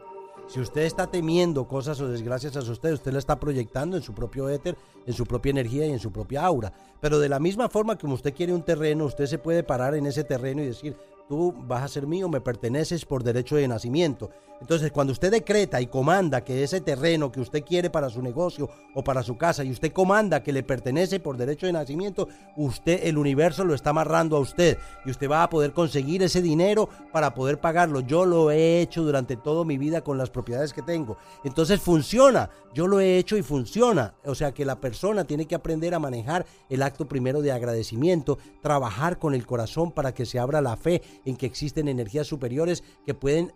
Si 0.47 0.59
usted 0.59 0.81
está 0.81 1.07
temiendo 1.07 1.67
cosas 1.67 1.99
o 2.01 2.07
desgracias 2.07 2.55
a 2.55 2.59
usted, 2.59 2.93
usted 2.93 3.11
la 3.11 3.19
está 3.19 3.39
proyectando 3.39 3.97
en 3.97 4.03
su 4.03 4.13
propio 4.13 4.47
éter, 4.47 4.77
en 5.07 5.13
su 5.13 5.25
propia 5.25 5.49
energía 5.49 5.87
y 5.87 5.91
en 5.91 5.99
su 5.99 6.11
propia 6.11 6.45
aura. 6.45 6.71
Pero 7.01 7.19
de 7.19 7.29
la 7.29 7.39
misma 7.39 7.67
forma 7.67 7.97
como 7.97 8.13
usted 8.13 8.33
quiere 8.33 8.53
un 8.53 8.61
terreno, 8.61 9.05
usted 9.05 9.25
se 9.25 9.39
puede 9.39 9.63
parar 9.63 9.95
en 9.95 10.05
ese 10.05 10.23
terreno 10.23 10.61
y 10.61 10.67
decir, 10.67 10.95
tú 11.27 11.53
vas 11.67 11.83
a 11.83 11.87
ser 11.87 12.07
mío, 12.07 12.29
me 12.29 12.41
perteneces 12.41 13.05
por 13.05 13.23
derecho 13.23 13.55
de 13.55 13.67
nacimiento. 13.67 14.29
Entonces, 14.61 14.91
cuando 14.91 15.11
usted 15.11 15.31
decreta 15.31 15.81
y 15.81 15.87
comanda 15.87 16.43
que 16.43 16.63
ese 16.63 16.79
terreno 16.79 17.31
que 17.31 17.41
usted 17.41 17.63
quiere 17.63 17.89
para 17.89 18.09
su 18.09 18.21
negocio 18.21 18.69
o 18.93 19.03
para 19.03 19.21
su 19.21 19.37
casa 19.37 19.63
y 19.63 19.71
usted 19.71 19.91
comanda 19.91 20.43
que 20.43 20.53
le 20.53 20.63
pertenece 20.63 21.19
por 21.19 21.35
derecho 21.35 21.65
de 21.65 21.73
nacimiento, 21.73 22.29
usted, 22.55 23.01
el 23.03 23.17
universo 23.17 23.65
lo 23.65 23.75
está 23.75 23.89
amarrando 23.89 24.37
a 24.37 24.39
usted 24.39 24.77
y 25.05 25.11
usted 25.11 25.29
va 25.29 25.43
a 25.43 25.49
poder 25.49 25.73
conseguir 25.73 26.23
ese 26.23 26.41
dinero 26.41 26.87
para 27.11 27.33
poder 27.33 27.59
pagarlo. 27.59 27.99
Yo 27.99 28.25
lo 28.25 28.49
he 28.49 28.81
hecho 28.81 29.03
durante 29.03 29.35
toda 29.35 29.65
mi 29.65 29.77
vida 29.77 30.01
con 30.01 30.17
las 30.17 30.29
propiedades 30.29 30.73
que 30.73 30.81
tengo. 30.81 31.17
Entonces 31.43 31.81
funciona. 31.81 32.49
Yo 32.73 32.87
lo 32.87 32.99
he 32.99 33.17
hecho 33.17 33.37
y 33.37 33.43
funciona. 33.43 34.15
O 34.23 34.35
sea 34.35 34.53
que 34.53 34.65
la 34.65 34.79
persona 34.79 35.25
tiene 35.25 35.45
que 35.45 35.55
aprender 35.55 35.93
a 35.93 35.99
manejar 35.99 36.45
el 36.69 36.81
acto 36.81 37.07
primero 37.07 37.41
de 37.41 37.51
agradecimiento, 37.51 38.37
trabajar 38.61 39.19
con 39.19 39.33
el 39.33 39.45
corazón 39.45 39.91
para 39.91 40.13
que 40.13 40.25
se 40.25 40.39
abra 40.39 40.61
la 40.61 40.77
fe 40.77 41.01
en 41.23 41.35
que 41.37 41.45
existen 41.45 41.87
energías 41.87 42.27
superiores 42.27 42.83
que 43.05 43.13
pueden 43.13 43.53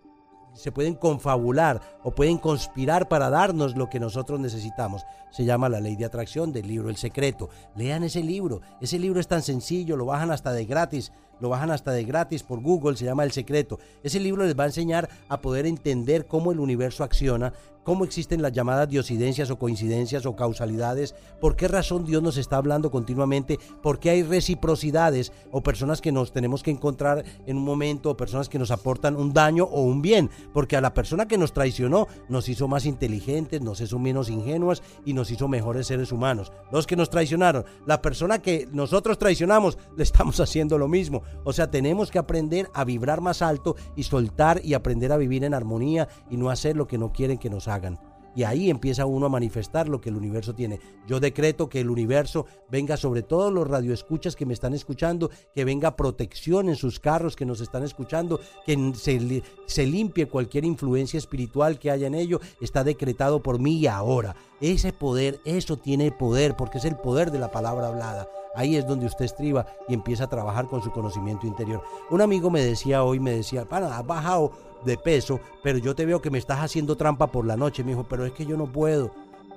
se 0.54 0.72
pueden 0.72 0.94
confabular 0.94 1.80
o 2.02 2.10
pueden 2.12 2.38
conspirar 2.38 3.08
para 3.08 3.30
darnos 3.30 3.76
lo 3.76 3.88
que 3.88 4.00
nosotros 4.00 4.40
necesitamos. 4.40 5.04
Se 5.30 5.44
llama 5.44 5.68
La 5.68 5.80
Ley 5.80 5.96
de 5.96 6.04
Atracción 6.04 6.52
del 6.52 6.66
libro 6.66 6.90
El 6.90 6.96
Secreto. 6.96 7.50
Lean 7.76 8.02
ese 8.02 8.22
libro. 8.22 8.60
Ese 8.80 8.98
libro 8.98 9.20
es 9.20 9.28
tan 9.28 9.42
sencillo, 9.42 9.96
lo 9.96 10.06
bajan 10.06 10.30
hasta 10.30 10.52
de 10.52 10.64
gratis. 10.64 11.12
Lo 11.40 11.48
bajan 11.48 11.70
hasta 11.70 11.92
de 11.92 12.04
gratis 12.04 12.42
por 12.42 12.60
Google, 12.60 12.96
se 12.96 13.04
llama 13.04 13.24
El 13.24 13.32
Secreto. 13.32 13.78
Ese 14.02 14.20
libro 14.20 14.44
les 14.44 14.58
va 14.58 14.64
a 14.64 14.68
enseñar 14.68 15.08
a 15.28 15.40
poder 15.40 15.66
entender 15.66 16.26
cómo 16.26 16.52
el 16.52 16.60
universo 16.60 17.04
acciona, 17.04 17.52
cómo 17.84 18.04
existen 18.04 18.42
las 18.42 18.52
llamadas 18.52 18.88
diosidencias 18.88 19.50
o 19.50 19.58
coincidencias 19.58 20.26
o 20.26 20.36
causalidades, 20.36 21.14
por 21.40 21.56
qué 21.56 21.68
razón 21.68 22.04
Dios 22.04 22.22
nos 22.22 22.36
está 22.36 22.56
hablando 22.56 22.90
continuamente, 22.90 23.58
por 23.82 23.98
qué 23.98 24.10
hay 24.10 24.22
reciprocidades 24.22 25.32
o 25.50 25.62
personas 25.62 26.00
que 26.00 26.12
nos 26.12 26.32
tenemos 26.32 26.62
que 26.62 26.70
encontrar 26.70 27.24
en 27.46 27.56
un 27.56 27.64
momento 27.64 28.10
o 28.10 28.16
personas 28.16 28.48
que 28.48 28.58
nos 28.58 28.70
aportan 28.70 29.16
un 29.16 29.32
daño 29.32 29.64
o 29.64 29.82
un 29.82 30.02
bien, 30.02 30.30
porque 30.52 30.76
a 30.76 30.80
la 30.80 30.94
persona 30.94 31.26
que 31.26 31.38
nos 31.38 31.52
traicionó 31.52 32.06
nos 32.28 32.48
hizo 32.48 32.68
más 32.68 32.86
inteligentes, 32.86 33.62
nos 33.62 33.80
hizo 33.80 33.98
menos 33.98 34.28
ingenuos 34.28 34.82
y 35.04 35.14
nos 35.14 35.30
hizo 35.30 35.48
mejores 35.48 35.86
seres 35.86 36.12
humanos. 36.12 36.52
Los 36.70 36.86
que 36.86 36.96
nos 36.96 37.10
traicionaron, 37.10 37.64
la 37.86 38.02
persona 38.02 38.40
que 38.40 38.68
nosotros 38.72 39.18
traicionamos, 39.18 39.78
le 39.96 40.02
estamos 40.02 40.38
haciendo 40.40 40.78
lo 40.78 40.88
mismo. 40.88 41.22
O 41.44 41.52
sea, 41.52 41.70
tenemos 41.70 42.10
que 42.10 42.18
aprender 42.18 42.70
a 42.74 42.84
vibrar 42.84 43.20
más 43.20 43.42
alto 43.42 43.76
y 43.96 44.02
soltar 44.02 44.60
y 44.64 44.74
aprender 44.74 45.12
a 45.12 45.16
vivir 45.16 45.44
en 45.44 45.54
armonía 45.54 46.08
y 46.30 46.36
no 46.36 46.50
hacer 46.50 46.76
lo 46.76 46.86
que 46.86 46.98
no 46.98 47.12
quieren 47.12 47.38
que 47.38 47.50
nos 47.50 47.68
hagan. 47.68 47.98
Y 48.34 48.44
ahí 48.44 48.70
empieza 48.70 49.06
uno 49.06 49.26
a 49.26 49.30
manifestar 49.30 49.88
lo 49.88 50.00
que 50.00 50.08
el 50.08 50.16
universo 50.16 50.54
tiene. 50.54 50.80
Yo 51.06 51.20
decreto 51.20 51.68
que 51.68 51.80
el 51.80 51.90
universo 51.90 52.46
venga 52.70 52.96
sobre 52.96 53.22
todos 53.22 53.52
los 53.52 53.66
radioescuchas 53.66 54.36
que 54.36 54.46
me 54.46 54.54
están 54.54 54.74
escuchando, 54.74 55.30
que 55.54 55.64
venga 55.64 55.96
protección 55.96 56.68
en 56.68 56.76
sus 56.76 57.00
carros 57.00 57.36
que 57.36 57.46
nos 57.46 57.60
están 57.60 57.82
escuchando, 57.82 58.40
que 58.64 58.92
se, 58.94 59.86
limpie 59.86 60.26
cualquier 60.26 60.64
influencia 60.64 61.18
espiritual 61.18 61.78
que 61.78 61.90
haya 61.90 62.06
en 62.06 62.14
ello. 62.14 62.40
Está 62.60 62.84
decretado 62.84 63.42
por 63.42 63.58
mí 63.58 63.78
y 63.78 63.86
ahora. 63.86 64.36
Ese 64.60 64.92
poder, 64.92 65.40
eso 65.44 65.76
tiene 65.78 66.12
poder, 66.12 66.54
porque 66.56 66.78
es 66.78 66.84
el 66.84 66.96
poder 66.96 67.30
de 67.30 67.38
la 67.38 67.50
palabra 67.50 67.88
hablada. 67.88 68.28
Ahí 68.54 68.76
es 68.76 68.86
donde 68.86 69.06
usted 69.06 69.24
estriba 69.24 69.66
y 69.88 69.94
empieza 69.94 70.24
a 70.24 70.28
trabajar 70.28 70.66
con 70.66 70.82
su 70.82 70.90
conocimiento 70.90 71.46
interior. 71.46 71.82
Un 72.10 72.20
amigo 72.20 72.50
me 72.50 72.62
decía 72.62 73.04
hoy, 73.04 73.20
me 73.20 73.32
decía, 73.32 73.64
pana, 73.64 73.96
has 73.96 74.06
bajado 74.06 74.52
de 74.84 74.96
peso, 74.96 75.40
pero 75.62 75.78
yo 75.78 75.94
te 75.94 76.06
veo 76.06 76.20
que 76.20 76.30
me 76.30 76.38
estás 76.38 76.60
haciendo 76.60 76.96
trampa 76.96 77.28
por 77.28 77.46
la 77.46 77.56
noche. 77.56 77.84
Me 77.84 77.90
dijo, 77.90 78.06
pero 78.08 78.24
es 78.24 78.32
que 78.32 78.46
yo 78.46 78.56
no 78.56 78.70
puedo. 78.70 79.12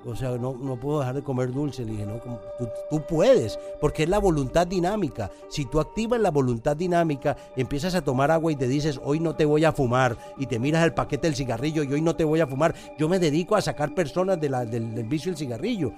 O 0.06 0.14
sea, 0.14 0.36
no, 0.36 0.54
no 0.54 0.76
puedo 0.76 1.00
dejar 1.00 1.14
de 1.14 1.22
comer 1.22 1.52
dulce. 1.52 1.84
Le 1.84 1.92
dije, 1.92 2.06
no, 2.06 2.20
tú, 2.58 2.68
tú, 2.90 3.02
puedes, 3.06 3.58
porque 3.80 4.02
es 4.02 4.08
la 4.08 4.18
voluntad 4.18 4.66
dinámica. 4.66 5.30
Si 5.48 5.64
tú 5.64 5.80
activas 5.80 6.20
la 6.20 6.30
voluntad 6.30 6.76
dinámica, 6.76 7.36
empiezas 7.56 7.94
a 7.94 8.04
tomar 8.04 8.30
agua 8.30 8.52
y 8.52 8.56
te 8.56 8.68
dices, 8.68 9.00
hoy 9.02 9.18
no 9.18 9.34
te 9.34 9.46
voy 9.46 9.64
a 9.64 9.72
fumar, 9.72 10.16
y 10.36 10.46
te 10.46 10.58
miras 10.58 10.84
el 10.84 10.92
paquete 10.92 11.26
del 11.26 11.36
cigarrillo 11.36 11.82
y 11.82 11.92
hoy 11.92 12.02
no 12.02 12.16
te 12.16 12.24
voy 12.24 12.40
a 12.40 12.46
fumar. 12.46 12.74
Yo 12.98 13.08
me 13.08 13.18
dedico 13.18 13.56
a 13.56 13.62
sacar 13.62 13.94
personas 13.94 14.38
del, 14.40 14.52
del 14.70 15.04
vicio 15.04 15.30
del 15.30 15.38
cigarrillo 15.38 15.92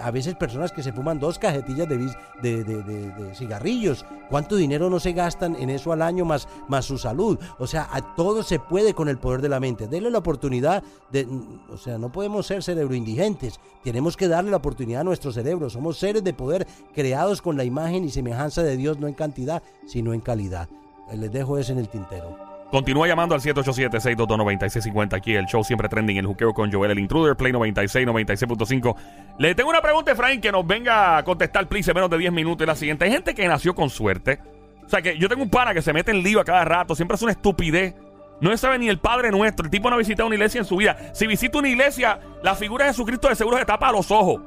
a 0.00 0.10
veces 0.10 0.34
personas 0.34 0.72
que 0.72 0.82
se 0.82 0.92
fuman 0.92 1.18
dos 1.18 1.38
cajetillas 1.38 1.88
de, 1.88 1.98
de, 2.42 2.64
de, 2.64 3.34
cigarrillos. 3.34 4.04
¿Cuánto 4.30 4.56
dinero 4.56 4.88
no 4.88 4.98
se 4.98 5.12
gastan 5.12 5.56
en 5.56 5.70
eso 5.70 5.92
al 5.92 6.02
año 6.02 6.24
más, 6.24 6.48
más 6.68 6.84
su 6.84 6.98
salud? 6.98 7.38
O 7.58 7.66
sea, 7.66 7.88
a 7.92 8.14
todo 8.14 8.42
se 8.42 8.58
puede 8.58 8.94
con 8.94 9.08
el 9.08 9.18
poder 9.18 9.42
de 9.42 9.48
la 9.48 9.60
mente. 9.60 9.86
Denle 9.86 10.10
la 10.10 10.18
oportunidad 10.18 10.82
de... 11.12 11.28
O 11.70 11.76
sea, 11.76 11.98
no 11.98 12.10
podemos 12.10 12.46
ser 12.46 12.62
cerebroindigentes. 12.62 13.60
Tenemos 13.84 14.16
que 14.16 14.28
darle 14.28 14.50
la 14.50 14.56
oportunidad 14.56 15.02
a 15.02 15.04
nuestro 15.04 15.30
cerebro. 15.30 15.70
Somos 15.70 15.98
seres 15.98 16.24
de 16.24 16.32
poder 16.32 16.66
creados 16.94 17.42
con 17.42 17.56
la 17.56 17.64
imagen 17.64 18.04
y 18.04 18.10
semejanza 18.10 18.62
de 18.62 18.76
Dios, 18.76 18.98
no 18.98 19.08
en 19.08 19.14
cantidad, 19.14 19.62
sino 19.86 20.14
en 20.14 20.20
calidad. 20.20 20.68
Les 21.12 21.30
dejo 21.30 21.58
eso 21.58 21.72
en 21.72 21.78
el 21.78 21.88
tintero. 21.88 22.55
Continúa 22.70 23.06
llamando 23.06 23.34
al 23.34 23.40
787-622-9650. 23.40 25.14
Aquí 25.14 25.34
el 25.34 25.46
show 25.46 25.62
siempre 25.62 25.88
trending, 25.88 26.16
el 26.16 26.26
juqueo 26.26 26.52
con 26.52 26.72
Joel, 26.72 26.90
el 26.90 26.98
intruder, 26.98 27.36
Play 27.36 27.52
96, 27.52 28.06
96.5. 28.06 28.96
Le 29.38 29.54
tengo 29.54 29.70
una 29.70 29.80
pregunta, 29.80 30.12
Efraín, 30.12 30.40
que 30.40 30.50
nos 30.50 30.66
venga 30.66 31.16
a 31.16 31.22
contestar, 31.22 31.68
please, 31.68 31.90
en 31.90 31.94
menos 31.94 32.10
de 32.10 32.18
10 32.18 32.32
minutos. 32.32 32.64
Y 32.64 32.66
la 32.66 32.74
siguiente: 32.74 33.04
hay 33.04 33.12
gente 33.12 33.34
que 33.34 33.46
nació 33.46 33.74
con 33.74 33.88
suerte. 33.88 34.40
O 34.84 34.88
sea, 34.88 35.00
que 35.00 35.16
yo 35.18 35.28
tengo 35.28 35.42
un 35.42 35.50
pana 35.50 35.74
que 35.74 35.82
se 35.82 35.92
mete 35.92 36.10
en 36.10 36.22
lío 36.22 36.40
a 36.40 36.44
cada 36.44 36.64
rato, 36.64 36.94
siempre 36.94 37.16
es 37.16 37.22
una 37.22 37.32
estupidez. 37.32 37.94
No 38.40 38.54
sabe 38.56 38.78
ni 38.78 38.88
el 38.88 38.98
Padre 38.98 39.30
Nuestro. 39.30 39.64
El 39.64 39.70
tipo 39.70 39.88
no 39.88 39.96
ha 39.96 39.98
visitado 39.98 40.26
una 40.26 40.36
iglesia 40.36 40.58
en 40.58 40.64
su 40.64 40.76
vida. 40.76 40.96
Si 41.14 41.26
visita 41.26 41.58
una 41.58 41.68
iglesia, 41.68 42.20
la 42.42 42.54
figura 42.54 42.84
de 42.84 42.90
Jesucristo 42.90 43.28
de 43.28 43.34
seguro 43.34 43.56
se 43.58 43.64
tapa 43.64 43.90
los 43.92 44.10
ojos. 44.10 44.40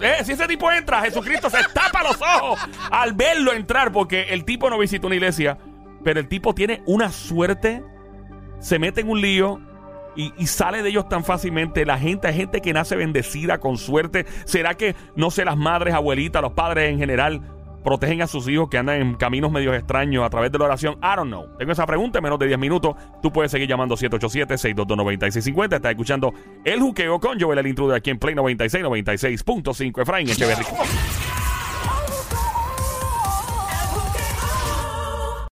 Eh, 0.00 0.22
si 0.24 0.32
ese 0.32 0.46
tipo 0.46 0.70
entra, 0.70 1.00
Jesucristo 1.02 1.50
se 1.50 1.58
tapa 1.74 2.02
los 2.02 2.20
ojos 2.20 2.60
al 2.90 3.14
verlo 3.14 3.52
entrar, 3.52 3.90
porque 3.90 4.22
el 4.30 4.44
tipo 4.44 4.70
no 4.70 4.78
visita 4.78 5.06
una 5.06 5.16
iglesia. 5.16 5.58
Pero 6.04 6.20
el 6.20 6.28
tipo 6.28 6.54
tiene 6.54 6.82
una 6.86 7.10
suerte, 7.10 7.82
se 8.60 8.78
mete 8.78 9.02
en 9.02 9.10
un 9.10 9.20
lío 9.20 9.60
y, 10.14 10.46
sale 10.46 10.82
de 10.82 10.90
ellos 10.90 11.08
tan 11.08 11.24
fácilmente. 11.24 11.86
La 11.86 11.98
gente, 11.98 12.28
hay 12.28 12.34
gente 12.34 12.60
que 12.60 12.72
nace 12.72 12.96
bendecida 12.96 13.58
con 13.58 13.76
suerte. 13.78 14.26
¿Será 14.44 14.74
que, 14.74 14.94
no 15.16 15.30
sé, 15.30 15.44
las 15.44 15.56
madres, 15.56 15.94
abuelitas, 15.94 16.42
los 16.42 16.52
padres 16.52 16.90
en 16.90 16.98
general 16.98 17.40
protegen 17.82 18.22
a 18.22 18.28
sus 18.28 18.46
hijos 18.48 18.68
que 18.68 18.78
andan 18.78 19.00
en 19.00 19.14
caminos 19.14 19.50
medios 19.50 19.74
extraños 19.74 20.24
a 20.24 20.30
través 20.30 20.52
de 20.52 20.58
la 20.58 20.66
oración? 20.66 20.94
I 21.02 21.16
don't 21.16 21.28
know. 21.28 21.46
Tengo 21.58 21.72
esa 21.72 21.86
pregunta 21.86 22.18
en 22.18 22.24
menos 22.24 22.38
de 22.38 22.46
10 22.46 22.58
minutos. 22.58 22.94
Tú 23.22 23.32
puedes 23.32 23.50
seguir 23.50 23.68
llamando 23.68 23.96
787-622-9650. 23.96 25.76
Estás 25.76 25.90
escuchando 25.90 26.34
El 26.64 26.80
Juqueo 26.80 27.18
con 27.18 27.40
Joel 27.40 27.58
el 27.58 27.66
Intruder 27.66 27.96
aquí 27.96 28.10
en 28.10 28.18
Play 28.18 28.34
96, 28.34 28.84
96.5. 28.84 30.02
Efraín 30.02 30.28
Echeverry. 30.28 30.64